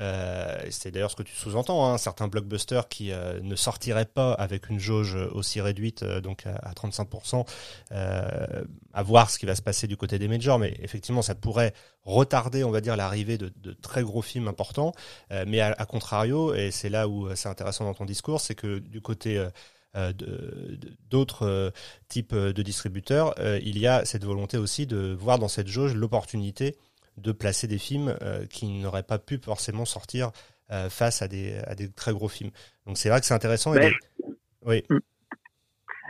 [0.00, 4.32] Euh, c'est d'ailleurs ce que tu sous-entends, hein, certains blockbusters qui euh, ne sortiraient pas
[4.32, 7.46] avec une jauge aussi réduite, donc à, à 35%,
[7.92, 11.72] à voir ce qui va se passer du côté des majors, mais effectivement, ça pourrait
[12.02, 14.92] retarder, on va dire, l'arrivée de, de, très gros films importants.
[15.46, 18.78] mais à, à, contrario, et c'est là où c'est intéressant dans ton discours, c'est que
[18.78, 19.48] du côté euh,
[21.10, 21.70] d'autres euh,
[22.08, 25.94] types de distributeurs, euh, il y a cette volonté aussi de voir dans cette jauge
[25.94, 26.76] l'opportunité
[27.16, 28.16] de placer des films
[28.50, 30.32] qui n'auraient pas pu forcément sortir
[30.88, 32.50] face à des, à des très gros films.
[32.86, 33.72] Donc c'est vrai que c'est intéressant.
[34.62, 34.82] Oui.
[34.90, 34.98] Mm.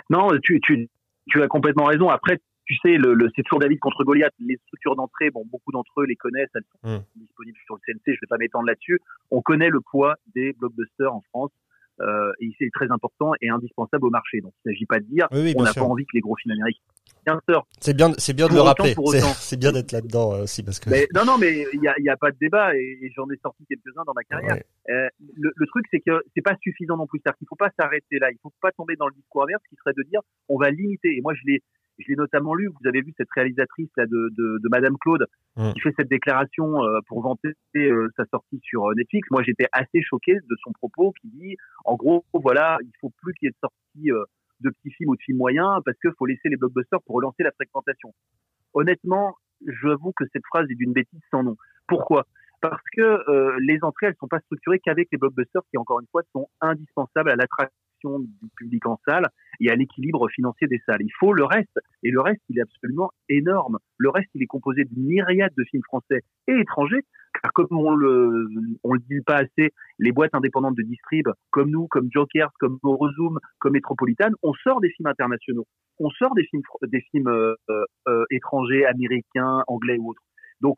[0.08, 0.88] Non, tu, tu,
[1.28, 2.08] tu as complètement raison.
[2.08, 4.32] Après, tu sais, le, le c'est toujours David contre Goliath.
[4.38, 7.04] Les structures d'entrée, bon, beaucoup d'entre eux les connaissent, elles sont mm.
[7.16, 8.02] disponibles sur le CNC.
[8.06, 9.00] Je vais pas m'étendre là-dessus.
[9.30, 11.50] On connaît le poids des blockbusters en France.
[12.00, 14.40] Euh, et c'est très important et indispensable au marché.
[14.40, 16.52] Donc, il ne s'agit pas de dire on n'a pas envie que les gros films
[16.52, 16.82] américains
[17.80, 18.94] c'est bien, c'est bien de le rappeler.
[19.38, 20.90] C'est bien d'être là-dedans euh, aussi parce que.
[21.14, 23.64] non, non, mais il y a, y a, pas de débat et, j'en ai sorti
[23.66, 24.62] quelques-uns dans ma carrière.
[24.90, 27.20] Euh, le, le, truc, c'est que c'est pas suffisant non plus.
[27.20, 28.30] C'est-à-dire qu'il faut pas s'arrêter là.
[28.30, 31.16] Il faut pas tomber dans le discours inverse, qui serait de dire on va limiter.
[31.16, 31.62] Et moi, je l'ai,
[31.98, 32.68] je l'ai notamment lu.
[32.68, 35.26] Vous avez vu cette réalisatrice là de, de, de Madame Claude
[35.56, 35.72] mmh.
[35.72, 39.28] qui fait cette déclaration euh, pour vanter euh, sa sortie sur Netflix.
[39.30, 43.32] Moi, j'étais assez choqué de son propos qui dit, en gros, voilà, il faut plus
[43.34, 44.10] qu'il y ait de sortie
[44.60, 47.42] de petits films ou de films moyens parce qu'il faut laisser les blockbusters pour relancer
[47.42, 48.12] la fréquentation.
[48.72, 49.36] Honnêtement,
[49.66, 51.56] j'avoue que cette phrase est d'une bêtise sans nom.
[51.86, 52.26] Pourquoi?
[52.60, 56.06] Parce que euh, les entrées, elles sont pas structurées qu'avec les blockbusters qui, encore une
[56.10, 57.76] fois, sont indispensables à l'attraction
[58.18, 59.28] du public en salle
[59.60, 61.02] et à l'équilibre financier des salles.
[61.02, 63.78] Il faut le reste, et le reste, il est absolument énorme.
[63.98, 67.04] Le reste, il est composé d'une myriade de films français et étrangers
[67.42, 68.46] car comme on le,
[68.84, 72.78] on le dit pas assez, les boîtes indépendantes de distrib, comme nous, comme Jokers, comme
[72.82, 75.66] Eurozoom, comme Metropolitan, on sort des films internationaux.
[75.98, 77.54] On sort des films, des films euh,
[78.08, 80.22] euh, étrangers, américains, anglais ou autres.
[80.60, 80.76] Donc,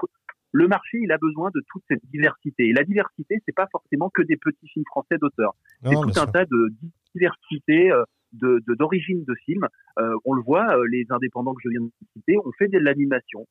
[0.52, 2.68] le marché, il a besoin de toute cette diversité.
[2.68, 5.54] Et la diversité, c'est pas forcément que des petits films français d'auteurs.
[5.84, 6.72] C'est tout un tas de
[7.16, 9.66] diversité euh, d'origine de, films.
[10.24, 13.46] on le voit, les indépendants que je viens de citer, on fait de l'animation,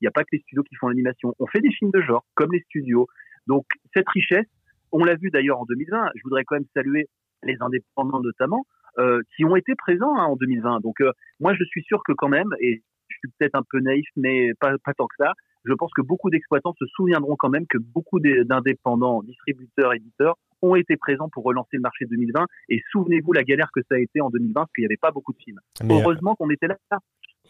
[0.00, 1.34] il n'y a pas que les studios qui font l'animation.
[1.38, 3.06] On fait des films de genre, comme les studios.
[3.46, 4.46] Donc, cette richesse,
[4.92, 6.10] on l'a vu d'ailleurs en 2020.
[6.14, 7.06] Je voudrais quand même saluer
[7.42, 8.66] les indépendants notamment,
[8.98, 10.80] euh, qui ont été présents hein, en 2020.
[10.80, 13.80] Donc, euh, moi, je suis sûr que quand même, et je suis peut-être un peu
[13.80, 15.32] naïf, mais pas, pas tant que ça,
[15.64, 20.74] je pense que beaucoup d'exploitants se souviendront quand même que beaucoup d'indépendants, distributeurs, éditeurs ont
[20.74, 22.46] été présents pour relancer le marché 2020.
[22.68, 25.10] Et souvenez-vous la galère que ça a été en 2020 parce qu'il n'y avait pas
[25.10, 25.60] beaucoup de films.
[25.88, 26.76] Heureusement qu'on était là.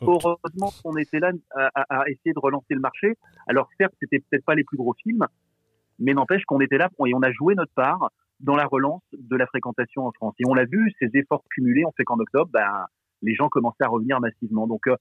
[0.00, 3.14] Heureusement qu'on était là à, essayer de relancer le marché.
[3.46, 5.26] Alors certes, c'était peut-être pas les plus gros films,
[5.98, 8.10] mais n'empêche qu'on était là et on a joué notre part
[8.40, 10.34] dans la relance de la fréquentation en France.
[10.40, 12.86] Et on l'a vu, ces efforts cumulés ont fait qu'en octobre, ben,
[13.22, 14.66] les gens commençaient à revenir massivement.
[14.66, 14.96] Donc euh,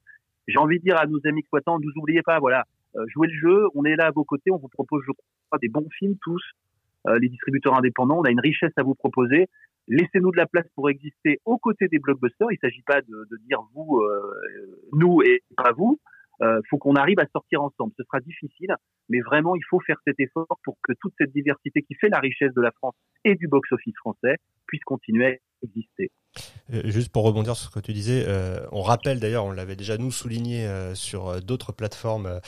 [0.47, 3.27] j'ai envie de dire à nos amis exploitants, ne vous oubliez pas, voilà, euh, jouez
[3.27, 5.87] le jeu, on est là à vos côtés, on vous propose, je crois, des bons
[5.97, 6.72] films tous, euh,
[7.19, 9.47] les distributeurs indépendants, on a une richesse à vous proposer.
[9.87, 12.47] Laissez-nous de la place pour exister aux côtés des blockbusters.
[12.51, 15.99] Il ne s'agit pas de, de, dire vous, euh, nous et pas vous.
[16.41, 17.93] Euh, faut qu'on arrive à sortir ensemble.
[17.97, 18.75] Ce sera difficile,
[19.09, 22.19] mais vraiment, il faut faire cet effort pour que toute cette diversité qui fait la
[22.19, 24.37] richesse de la France et du box-office français
[24.67, 26.11] puisse continuer à exister.
[26.73, 29.75] Euh, juste pour rebondir sur ce que tu disais, euh, on rappelle d'ailleurs, on l'avait
[29.75, 32.39] déjà nous souligné euh, sur d'autres plateformes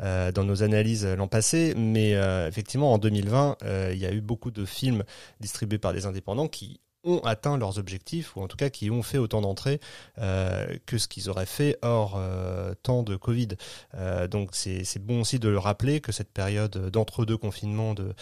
[0.00, 2.12] dans nos analyses l'an passé, mais
[2.46, 3.56] effectivement en 2020,
[3.90, 5.02] il y a eu beaucoup de films
[5.40, 9.02] distribués par des indépendants qui ont atteint leurs objectifs, ou en tout cas qui ont
[9.02, 9.80] fait autant d'entrées
[10.18, 13.48] euh, que ce qu'ils auraient fait hors euh, temps de Covid.
[13.94, 18.14] Euh, donc c'est bon aussi de le rappeler que cette période d'entre-deux confinements de,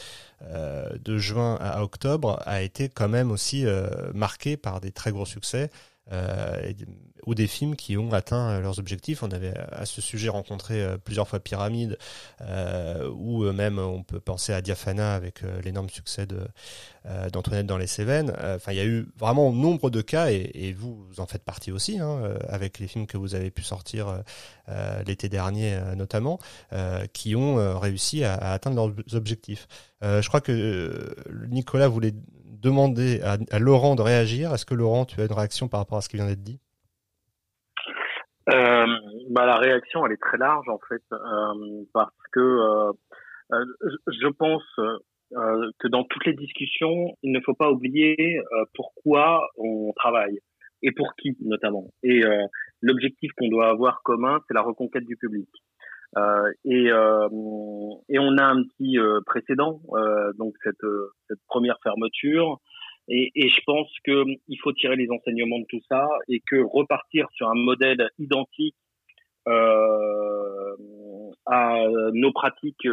[0.99, 3.65] de juin à octobre a été quand même aussi
[4.15, 5.71] marquée par des très gros succès
[6.13, 6.73] euh,
[7.27, 9.23] ou des films qui ont atteint euh, leurs objectifs.
[9.23, 11.99] On avait à ce sujet rencontré euh, plusieurs fois Pyramide,
[12.41, 16.27] euh, ou même on peut penser à Diafana avec l'énorme succès
[17.33, 18.33] d'Antoinette dans les Cévennes.
[18.55, 21.99] Enfin, il y a eu vraiment nombre de cas, et, vous, en faites partie aussi,
[21.99, 24.23] hein, avec les films que vous avez pu sortir
[25.07, 26.39] l'été dernier notamment,
[27.13, 29.67] qui ont réussi à, atteindre leurs objectifs.
[30.03, 31.15] je crois que
[31.51, 32.15] Nicolas voulait
[32.61, 34.53] demander à, Laurent de réagir.
[34.53, 36.61] Est-ce que Laurent, tu as une réaction par rapport à ce qui vient d'être dit?
[38.49, 38.87] Euh,
[39.31, 42.93] bah, la réaction, elle est très large en fait, euh, parce que euh,
[44.07, 44.63] je pense
[45.33, 48.41] que dans toutes les discussions, il ne faut pas oublier
[48.75, 50.39] pourquoi on travaille
[50.83, 51.89] et pour qui notamment.
[52.05, 52.21] Et
[52.81, 55.49] l'objectif qu'on doit avoir commun, c'est la reconquête du public.
[56.17, 57.29] Euh, et, euh,
[58.09, 59.81] et on a un petit euh, précédent,
[60.39, 60.87] donc cette,
[61.29, 62.61] cette première fermeture.
[63.09, 67.29] Et, et, je pense qu'il faut tirer les enseignements de tout ça et que repartir
[67.33, 68.75] sur un modèle identique
[69.47, 70.75] euh,
[71.45, 72.89] à nos pratiques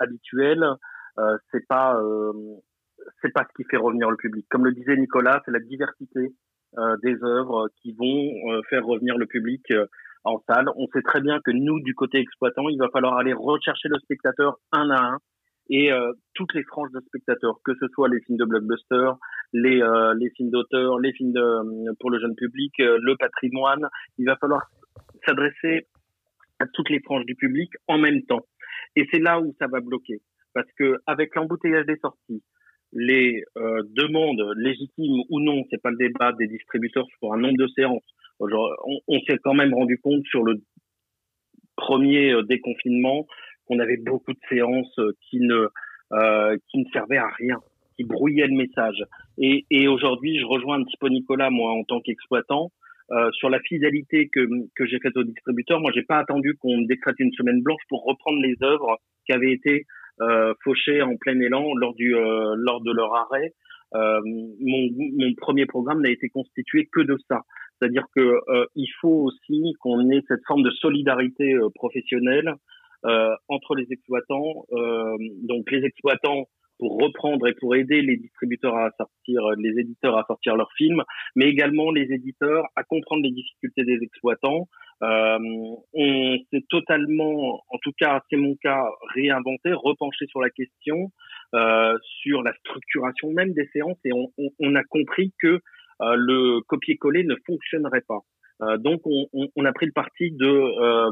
[0.00, 0.66] habituelles,
[1.18, 1.98] euh, c'est pas
[3.22, 4.44] c'est pas ce qui fait revenir le public.
[4.50, 6.34] Comme le disait Nicolas, c'est la diversité
[7.02, 9.62] des œuvres qui vont faire revenir le public
[10.24, 10.66] en salle.
[10.76, 13.98] On sait très bien que nous, du côté exploitant, il va falloir aller rechercher le
[13.98, 15.18] spectateur un à un
[15.70, 19.12] et euh, toutes les franges de spectateurs, que ce soit les films de blockbuster,
[19.54, 23.88] les, euh, les films d'auteur, les films de, euh, pour le jeune public, le patrimoine.
[24.18, 24.62] Il va falloir
[25.26, 25.86] s'adresser
[26.60, 28.44] à toutes les franges du public en même temps.
[28.96, 30.20] Et c'est là où ça va bloquer.
[30.52, 32.42] Parce que avec l'embouteillage des sorties,
[32.94, 37.58] les euh, demandes légitimes ou non, c'est pas le débat des distributeurs sur un nombre
[37.58, 38.04] de séances.
[38.40, 40.60] On, s'est quand même rendu compte sur le
[41.76, 43.26] premier euh, déconfinement
[43.66, 45.68] qu'on avait beaucoup de séances euh, qui ne
[46.12, 47.58] euh, qui ne servaient à rien,
[47.96, 49.02] qui brouillaient le message.
[49.38, 52.70] Et, aujourd'hui, je rejoins un petit peu Nicolas, moi, en tant qu'exploitant.
[53.10, 54.40] Euh, sur la fidélité que,
[54.74, 58.02] que j'ai faite au distributeur, moi j'ai pas attendu qu'on décrète une semaine blanche pour
[58.02, 59.84] reprendre les œuvres qui avaient été
[60.22, 63.52] euh, fauchées en plein élan lors du euh, lors de leur arrêt.
[63.92, 67.42] Mon, mon premier programme n'a été constitué que de ça,
[67.84, 68.40] c'est-à-dire que
[68.74, 72.54] il faut aussi qu'on ait cette forme de solidarité professionnelle
[73.48, 74.64] entre les exploitants.
[75.42, 76.46] donc les exploitants
[76.78, 81.02] pour reprendre et pour aider les distributeurs à sortir, les éditeurs à sortir leurs films,
[81.36, 84.68] mais également les éditeurs à comprendre les difficultés des exploitants.
[85.02, 85.38] Euh,
[85.92, 91.10] on s'est totalement, en tout cas c'est mon cas, réinventé, repenché sur la question,
[91.54, 95.60] euh, sur la structuration même des séances et on, a compris que euh,
[96.16, 98.20] le copier-coller ne fonctionnerait pas.
[98.62, 101.10] Euh, donc on, on, a pris le parti de, euh,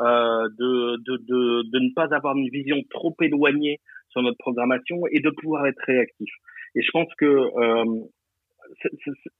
[0.00, 3.80] euh, de, de, de, de ne pas avoir une vision trop éloignée
[4.10, 6.30] sur notre programmation et de pouvoir être réactif.
[6.74, 7.84] Et je pense que euh,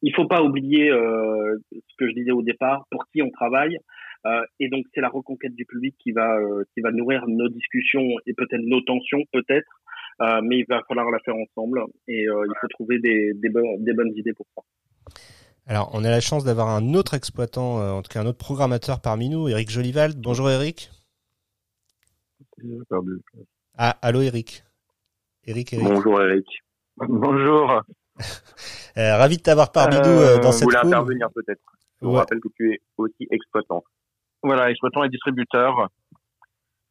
[0.03, 3.79] il faut pas oublier euh, ce que je disais au départ, pour qui on travaille.
[4.25, 7.49] Euh, et donc c'est la reconquête du public qui va euh, qui va nourrir nos
[7.49, 9.71] discussions et peut-être nos tensions, peut-être.
[10.21, 13.49] Euh, mais il va falloir la faire ensemble et euh, il faut trouver des, des,
[13.49, 14.63] des bonnes idées pour ça.
[15.67, 19.01] Alors, on a la chance d'avoir un autre exploitant, en tout cas un autre programmateur
[19.01, 20.21] parmi nous, Eric Jolivald.
[20.21, 20.91] Bonjour Eric.
[23.77, 24.65] Ah, allô Eric.
[25.45, 26.47] Eric, Bonjour Eric.
[26.97, 27.83] Bonjour.
[28.97, 31.61] euh, ravi de t'avoir parmi nous euh, dans cette Vous voulez intervenir peut-être.
[32.01, 33.83] Je vous rappelle que tu es aussi exploitant.
[34.43, 35.89] Voilà, exploitant et distributeur.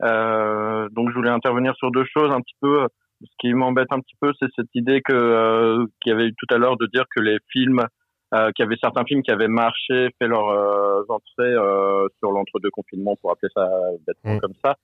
[0.04, 2.88] Euh, donc je voulais intervenir sur deux choses un petit peu.
[3.22, 6.34] Ce qui m'embête un petit peu, c'est cette idée que euh, qu'il y avait eu
[6.34, 7.86] tout à l'heure de dire que les films,
[8.34, 12.32] euh, qu'il y avait certains films qui avaient marché, fait leurs euh, entrées euh, sur
[12.32, 13.70] l'entre-deux confinements, pour appeler ça
[14.08, 14.40] bêtement mmh.
[14.40, 14.76] comme ça.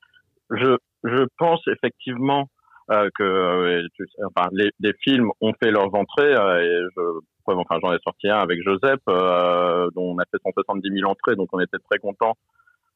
[0.51, 2.49] Je je pense effectivement
[2.89, 3.87] euh, que euh,
[4.23, 7.01] enfin, les, les, films ont fait leurs entrées euh, et je
[7.45, 11.49] enfin j'en ai sorti un avec Joseph dont on a fait 170 000 entrées donc
[11.51, 12.35] on était très content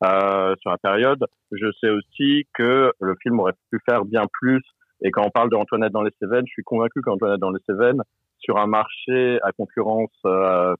[0.01, 1.25] sur la période.
[1.51, 4.61] Je sais aussi que le film aurait pu faire bien plus
[5.01, 8.01] et quand on parle d'Antoinette dans les Cévennes, je suis convaincu qu'Antoinette dans les Cévennes
[8.41, 10.11] sur un marché à concurrence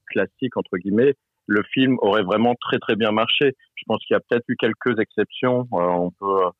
[0.06, 1.14] classique entre guillemets,
[1.46, 3.54] le film aurait vraiment très très bien marché.
[3.74, 5.66] Je pense qu'il y a peut-être eu quelques exceptions.
[5.72, 6.50] on peut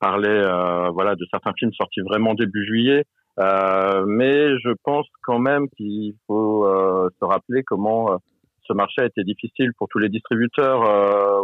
[0.00, 3.04] parler euh, voilà de certains films sortis vraiment début juillet.
[3.40, 8.18] Euh, mais je pense quand même qu'il faut euh, se rappeler comment
[8.66, 10.80] ce marché a été difficile pour tous les distributeurs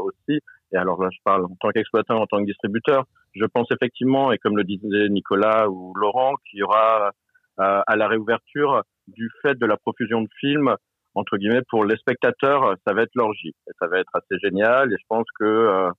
[0.04, 0.40] aussi.
[0.72, 3.04] Et alors là, je parle en tant qu'exploitant, en tant que distributeur.
[3.34, 7.10] Je pense effectivement, et comme le disait Nicolas ou Laurent, qu'il y aura
[7.58, 8.82] à la réouverture
[9.14, 10.74] du fait de la profusion de films
[11.14, 13.52] entre guillemets pour les spectateurs, ça va être l'orgie.
[13.80, 14.92] Ça va être assez génial.
[14.92, 15.90] Et je pense que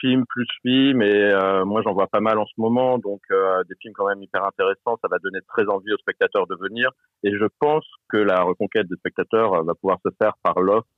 [0.00, 2.98] film plus film et euh, moi j'en vois pas mal en ce moment.
[2.98, 6.46] Donc euh, des films quand même hyper intéressants ça va donner très envie aux spectateurs
[6.46, 6.90] de venir.
[7.22, 10.88] Et je pense que la reconquête des spectateurs euh, va pouvoir se faire par l'offre.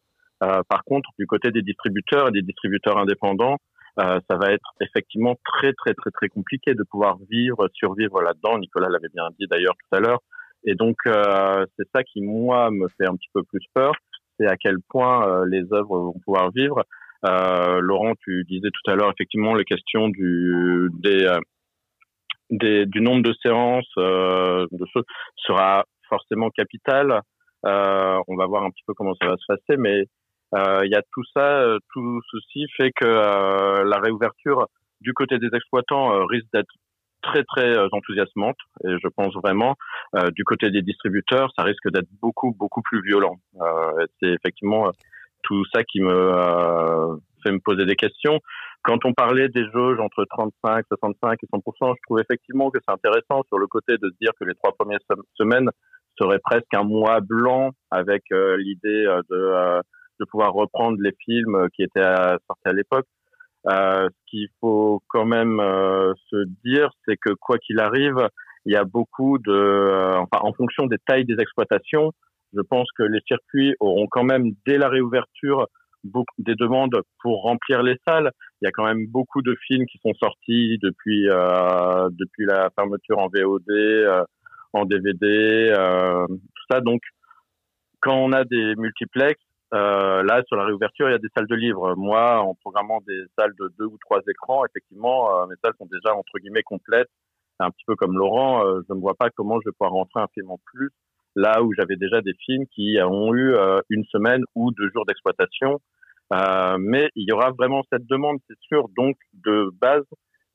[0.41, 3.59] Par contre du côté des distributeurs et des distributeurs indépendants
[3.99, 8.57] ça va être effectivement très très très très compliqué de pouvoir vivre survivre là-dedans.
[8.59, 10.20] Nicolas l'avait bien dit d'ailleurs tout à l'heure
[10.65, 13.93] et donc c'est ça qui moi me fait un petit peu plus peur
[14.39, 16.85] c'est à quel point les œuvres vont pouvoir vivre
[17.27, 21.39] euh, Laurent, tu disais tout à l'heure effectivement les questions du des, euh,
[22.51, 25.01] des du nombre de séances euh, de ce
[25.37, 27.21] sera forcément capital.
[27.67, 30.07] Euh, on va voir un petit peu comment ça va se passer, mais
[30.55, 34.67] euh, il y a tout ça, tout ceci fait que la réouverture
[35.03, 36.73] du côté des exploitants risque d'être
[37.23, 39.77] très très enthousiasmante et je pense vraiment
[40.35, 43.37] du côté des distributeurs ça risque d'être beaucoup beaucoup plus violent.
[44.21, 44.91] c'est effectivement
[45.43, 48.39] tout ça qui me euh, fait me poser des questions.
[48.83, 52.93] Quand on parlait des jauges entre 35, 65 et 100 je trouve effectivement que c'est
[52.93, 55.01] intéressant sur le côté de se dire que les trois premières
[55.35, 55.68] semaines
[56.18, 59.83] seraient presque un mois blanc avec euh, l'idée euh, de,
[60.21, 63.07] de pouvoir reprendre les films qui étaient sortis à l'époque.
[63.67, 68.29] Ce qu'il faut quand même se dire, c'est que quoi qu'il arrive,
[68.67, 72.13] il y a beaucoup de, enfin, en fonction des tailles des exploitations,
[72.55, 75.67] je pense que les circuits auront quand même, dès la réouverture,
[76.39, 78.31] des demandes pour remplir les salles.
[78.61, 82.71] Il y a quand même beaucoup de films qui sont sortis depuis euh, depuis la
[82.75, 84.25] fermeture en VOD, euh,
[84.73, 86.81] en DVD, euh, tout ça.
[86.81, 87.03] Donc,
[88.01, 89.41] quand on a des multiplex,
[89.73, 91.95] euh, là, sur la réouverture, il y a des salles de livres.
[91.95, 95.87] Moi, en programmant des salles de deux ou trois écrans, effectivement, euh, mes salles sont
[95.87, 97.11] déjà entre guillemets complètes.
[97.61, 98.66] Un petit peu comme Laurent.
[98.66, 100.91] Euh, je ne vois pas comment je vais pouvoir rentrer un film en plus
[101.37, 103.55] là où j'avais déjà des films qui ont eu
[103.89, 105.79] une semaine ou deux jours d'exploitation.
[106.33, 108.89] mais il y aura vraiment cette demande, c'est sûr.
[108.97, 110.03] Donc, de base,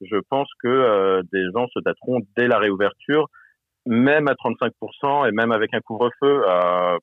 [0.02, 3.30] je pense que des gens se dateront dès la réouverture,
[3.86, 6.42] même à 35% et même avec un couvre-feu,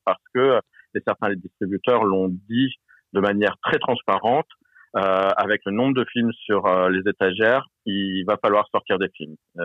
[0.05, 0.61] parce que
[0.95, 2.75] et certains distributeurs l'ont dit
[3.13, 4.47] de manière très transparente,
[4.95, 5.01] euh,
[5.39, 9.37] avec le nombre de films sur euh, les étagères, il va falloir sortir des films.
[9.59, 9.65] Euh,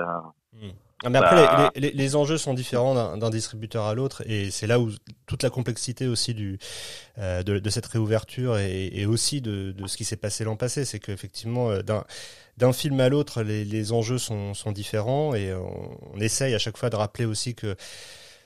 [0.54, 0.70] hmm.
[1.04, 4.52] ah, mais après, bah, les, les, les, enjeux sont différents d'un distributeur à l'autre, et
[4.52, 4.90] c'est là où
[5.26, 6.58] toute la complexité aussi du
[7.18, 10.86] de, de, cette réouverture et, et aussi de, de, ce qui s'est passé l'an passé,
[10.86, 12.06] c'est qu'effectivement d'un
[12.56, 16.58] d'un film à l'autre, les, les, enjeux sont, sont différents, et on, on, essaye à
[16.58, 17.76] chaque fois de rappeler aussi que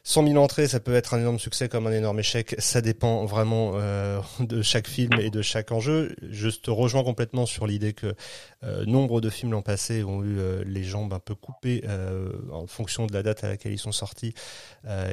[0.04, 2.56] 100 000 entrées, ça peut être un énorme succès comme un énorme échec.
[2.58, 6.16] Ça dépend vraiment euh, de chaque film et de chaque enjeu.
[6.22, 8.14] Je te rejoins complètement sur l'idée que
[8.64, 11.84] euh, nombre de films l'an passé ont eu euh, les jambes un peu coupées
[12.52, 14.34] en fonction de la date à laquelle ils sont sortis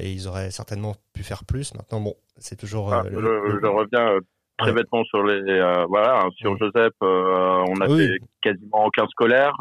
[0.00, 1.74] et ils auraient certainement pu faire plus.
[1.74, 2.92] Maintenant, bon, c'est toujours.
[2.92, 4.18] Ah, je, je, reviens
[4.58, 5.40] très bêtement sur les
[5.88, 6.92] voilà hein, sur Joseph.
[7.00, 9.54] on a fait quasiment aucun scolaire.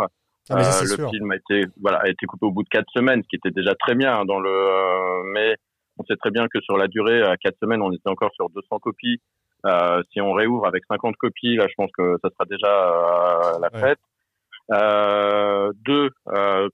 [0.50, 3.22] Ah, euh, le film a été voilà a été coupé au bout de quatre semaines,
[3.24, 4.50] ce qui était déjà très bien hein, dans le.
[4.50, 5.56] Euh, mais
[5.98, 8.50] on sait très bien que sur la durée, à quatre semaines, on était encore sur
[8.50, 9.20] 200 copies.
[9.66, 13.60] Euh, si on réouvre avec 50 copies, là, je pense que ça sera déjà euh,
[13.60, 14.00] la fête.
[14.70, 16.10] Euh, deux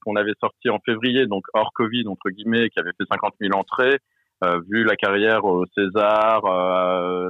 [0.02, 3.52] qu'on avait sorti en février, donc hors Covid entre guillemets, qui avait fait 50 000
[3.54, 3.98] entrées.
[4.68, 6.42] Vu la carrière au César,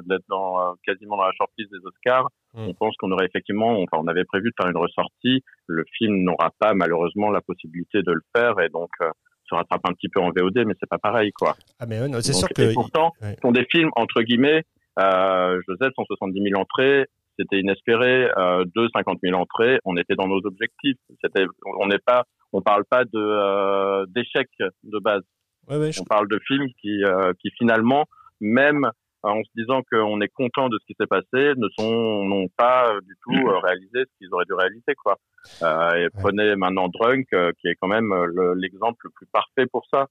[0.07, 2.69] d'être dans, quasiment dans la shortlist des Oscars, Mm.
[2.69, 5.43] On pense qu'on aurait effectivement, enfin, on avait prévu de faire une ressortie.
[5.67, 9.11] Le film n'aura pas malheureusement la possibilité de le faire et donc euh,
[9.49, 11.55] se rattrape un petit peu en VOD, mais c'est pas pareil, quoi.
[11.81, 14.63] Ah mais c'est sûr que pourtant, ce sont des films entre guillemets.
[14.99, 17.07] Euh, Joseph, 170 000 entrées,
[17.39, 18.31] c'était inespéré.
[18.39, 20.97] Euh, 2 50 000 entrées, on était dans nos objectifs.
[21.23, 21.45] C'était,
[21.81, 25.23] on n'est pas, on parle pas de euh, d'échec de base.
[25.69, 28.05] Ouais, ouais, on parle de films qui, euh, qui finalement,
[28.41, 28.91] même
[29.23, 32.91] en se disant qu'on est content de ce qui s'est passé, ne sont n'ont pas
[32.91, 35.19] euh, du tout euh, réalisé ce qu'ils auraient dû réaliser quoi.
[35.63, 38.13] Euh, et prenez maintenant Drunk, euh, qui est quand même
[38.57, 40.09] l'exemple le plus parfait pour ça.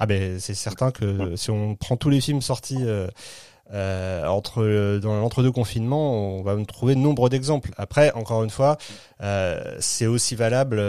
[0.00, 2.84] Ah ben c'est certain que si on prend tous les films sortis
[3.72, 7.70] euh, entre dans l'entre-deux confinements, on va trouver nombre d'exemples.
[7.76, 8.78] Après, encore une fois,
[9.20, 10.82] euh, c'est aussi valable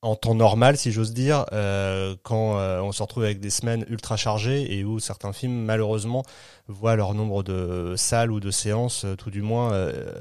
[0.00, 3.84] en temps normal, si j'ose dire, euh, quand euh, on se retrouve avec des semaines
[3.88, 6.22] ultra chargées et où certains films, malheureusement,
[6.68, 10.12] voient leur nombre de salles ou de séances, euh, tout du moins, euh,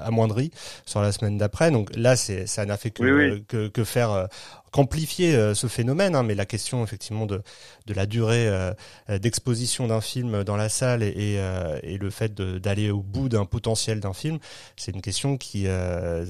[0.00, 0.50] amoindri
[0.84, 1.70] sur la semaine d'après.
[1.70, 4.26] Donc là, c'est ça n'a fait que, que, que, faire
[4.70, 7.42] qu'amplifier euh, ce phénomène, hein, mais la question effectivement de,
[7.86, 8.72] de la durée euh,
[9.18, 13.44] d'exposition d'un film dans la salle et, et, euh, le fait d'aller au bout d'un
[13.44, 14.38] potentiel d'un film,
[14.76, 15.66] c'est une question qui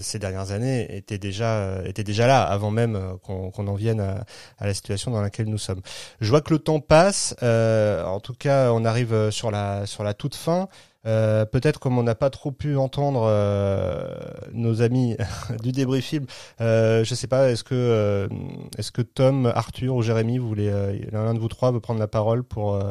[0.00, 4.24] ces dernières années était déjà était déjà là avant même qu'on en vienne à,
[4.58, 5.80] à, la situation dans laquelle nous sommes.
[6.20, 10.12] Je vois que le temps passe, en tout cas on arrive sur la sur la
[10.12, 10.68] toute fin.
[11.06, 14.14] Euh, peut-être comme on n'a pas trop pu entendre euh,
[14.52, 15.16] nos amis
[15.62, 16.26] du débrief film,
[16.60, 18.28] euh, je sais pas, est-ce que euh,
[18.76, 20.70] est-ce que Tom, Arthur ou Jérémy, voulez
[21.12, 22.82] l'un de vous trois veut prendre la parole pour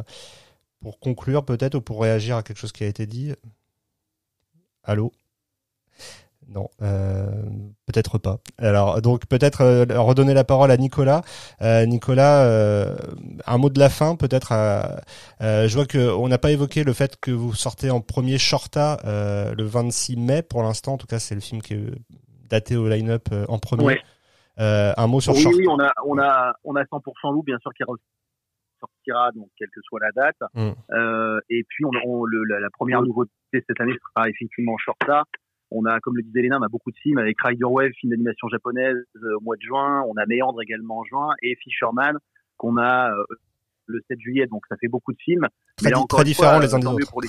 [0.81, 3.33] pour conclure peut-être ou pour réagir à quelque chose qui a été dit?
[4.83, 5.13] Allô?
[6.53, 7.27] Non, euh,
[7.85, 8.37] peut-être pas.
[8.57, 11.21] Alors donc peut-être euh, redonner la parole à Nicolas.
[11.61, 12.43] Euh, Nicolas,
[13.45, 14.53] un mot de la fin peut-être.
[15.39, 18.97] je vois que on n'a pas évoqué le fait que vous sortez en premier Shorta
[19.05, 20.41] le 26 mai.
[20.41, 21.91] Pour l'instant, en tout cas, c'est le film qui est
[22.49, 23.99] daté au line-up en premier.
[24.57, 25.57] un mot sur oui, Shorta.
[25.57, 27.83] Oui, on a on a on a 100% loup bien sûr qui
[28.79, 30.37] sortira donc quelle que soit la date.
[30.55, 31.39] Mm.
[31.49, 35.25] et puis on, on le, la, la, première nouveauté cette année sera effectivement Shorta.
[35.71, 38.11] On a, comme le disait Léna, on a beaucoup de films avec Rider Wave, film
[38.11, 40.03] d'animation japonaise euh, au mois de juin.
[40.07, 42.17] On a Méandre également en juin et Fisherman
[42.57, 43.23] qu'on a euh,
[43.89, 44.47] le 7 juillet.
[44.47, 45.47] Donc ça fait beaucoup de films.
[45.77, 47.11] Très, très différents les uns des autres.
[47.11, 47.27] Pour les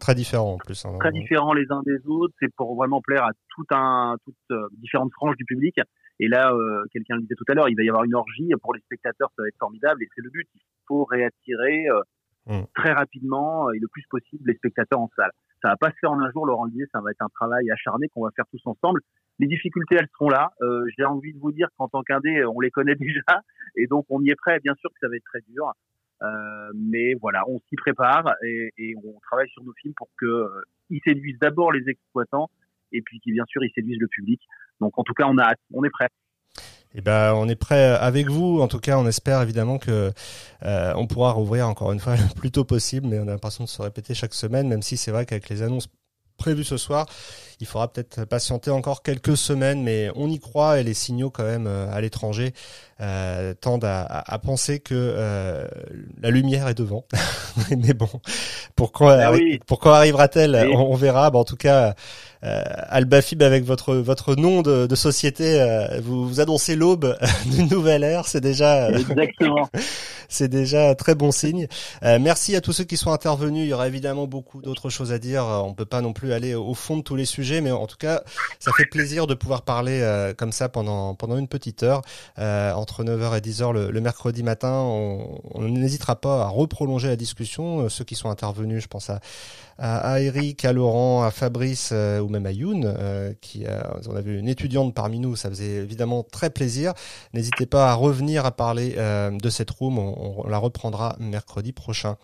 [0.00, 0.84] très, différents en plus.
[0.84, 2.34] Hein, très différents les uns des autres.
[2.40, 5.76] C'est pour vraiment plaire à tout un, toutes euh, différentes franges du public.
[6.18, 8.50] Et là, euh, quelqu'un le disait tout à l'heure, il va y avoir une orgie
[8.60, 9.30] pour les spectateurs.
[9.36, 10.48] Ça va être formidable et c'est le but.
[10.54, 11.86] Il faut réattirer
[12.46, 12.62] mm.
[12.74, 15.32] très rapidement et le plus possible les spectateurs en salle.
[15.62, 17.70] Ça va pas se faire en un jour, Laurent disait, ça va être un travail
[17.70, 19.00] acharné qu'on va faire tous ensemble.
[19.38, 20.50] Les difficultés, elles seront là.
[20.60, 23.42] Euh, J'ai envie de vous dire qu'en tant qu'indé, on les connaît déjà,
[23.76, 24.58] et donc on y est prêt.
[24.60, 25.72] Bien sûr que ça va être très dur,
[26.22, 30.62] euh, mais voilà, on s'y prépare et, on travaille sur nos films pour que euh,
[30.90, 32.50] ils séduisent d'abord les exploitants
[32.92, 34.40] et puis bien sûr ils séduisent le public.
[34.80, 36.08] Donc en tout cas, on a, on est prêt.
[36.94, 38.60] Eh ben, on est prêt avec vous.
[38.60, 40.12] En tout cas, on espère évidemment que
[40.64, 43.64] euh, on pourra rouvrir encore une fois le plus tôt possible, mais on a l'impression
[43.64, 45.88] de se répéter chaque semaine, même si c'est vrai qu'avec les annonces
[46.36, 47.06] prévues ce soir,
[47.60, 51.44] il faudra peut-être patienter encore quelques semaines, mais on y croit et les signaux quand
[51.44, 52.52] même euh, à l'étranger
[53.02, 55.66] euh, tendent à, à, penser que euh,
[56.20, 57.04] la lumière est devant.
[57.70, 58.08] mais bon,
[58.76, 59.32] pourquoi, ah
[59.66, 60.70] pourquoi arrivera-t-elle?
[60.72, 61.30] On, verra.
[61.34, 61.94] en tout cas,
[62.44, 67.68] euh, Albafib avec votre votre nom de, de société, euh, vous, vous annoncez l'aube d'une
[67.68, 68.26] nouvelle ère.
[68.26, 69.68] C'est déjà exactement.
[70.28, 71.68] c'est déjà très bon signe.
[72.02, 73.64] Euh, merci à tous ceux qui sont intervenus.
[73.64, 75.44] Il y aura évidemment beaucoup d'autres choses à dire.
[75.44, 77.96] On peut pas non plus aller au fond de tous les sujets, mais en tout
[77.96, 78.22] cas,
[78.58, 82.02] ça fait plaisir de pouvoir parler euh, comme ça pendant pendant une petite heure
[82.38, 84.72] euh, entre 9h et 10h le, le mercredi matin.
[84.74, 87.88] On n'hésitera pas à reprolonger la discussion.
[87.88, 89.20] ceux qui sont intervenus, je pense à
[89.78, 92.94] à, Eric, à Laurent, à Fabrice ou même à Youn,
[93.40, 95.34] qui a, on a vu une étudiante parmi nous.
[95.34, 96.92] Ça faisait évidemment très plaisir.
[97.32, 102.16] N'hésitez pas à revenir à parler de cette room on, la reprendra mercredi prochain.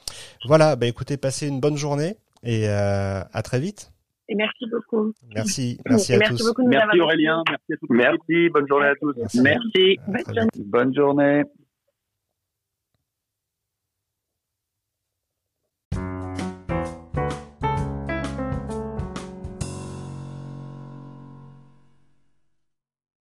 [0.47, 3.91] Voilà, bah écoutez, passez une bonne journée et euh, à très vite.
[4.29, 5.12] Et merci beaucoup.
[5.35, 6.55] Merci, merci à tous.
[6.66, 7.87] merci Aurélien, merci à tous.
[7.91, 9.14] Merci, bonne journée à tous.
[9.43, 9.99] Merci.
[10.07, 11.45] Bonne bonne journée.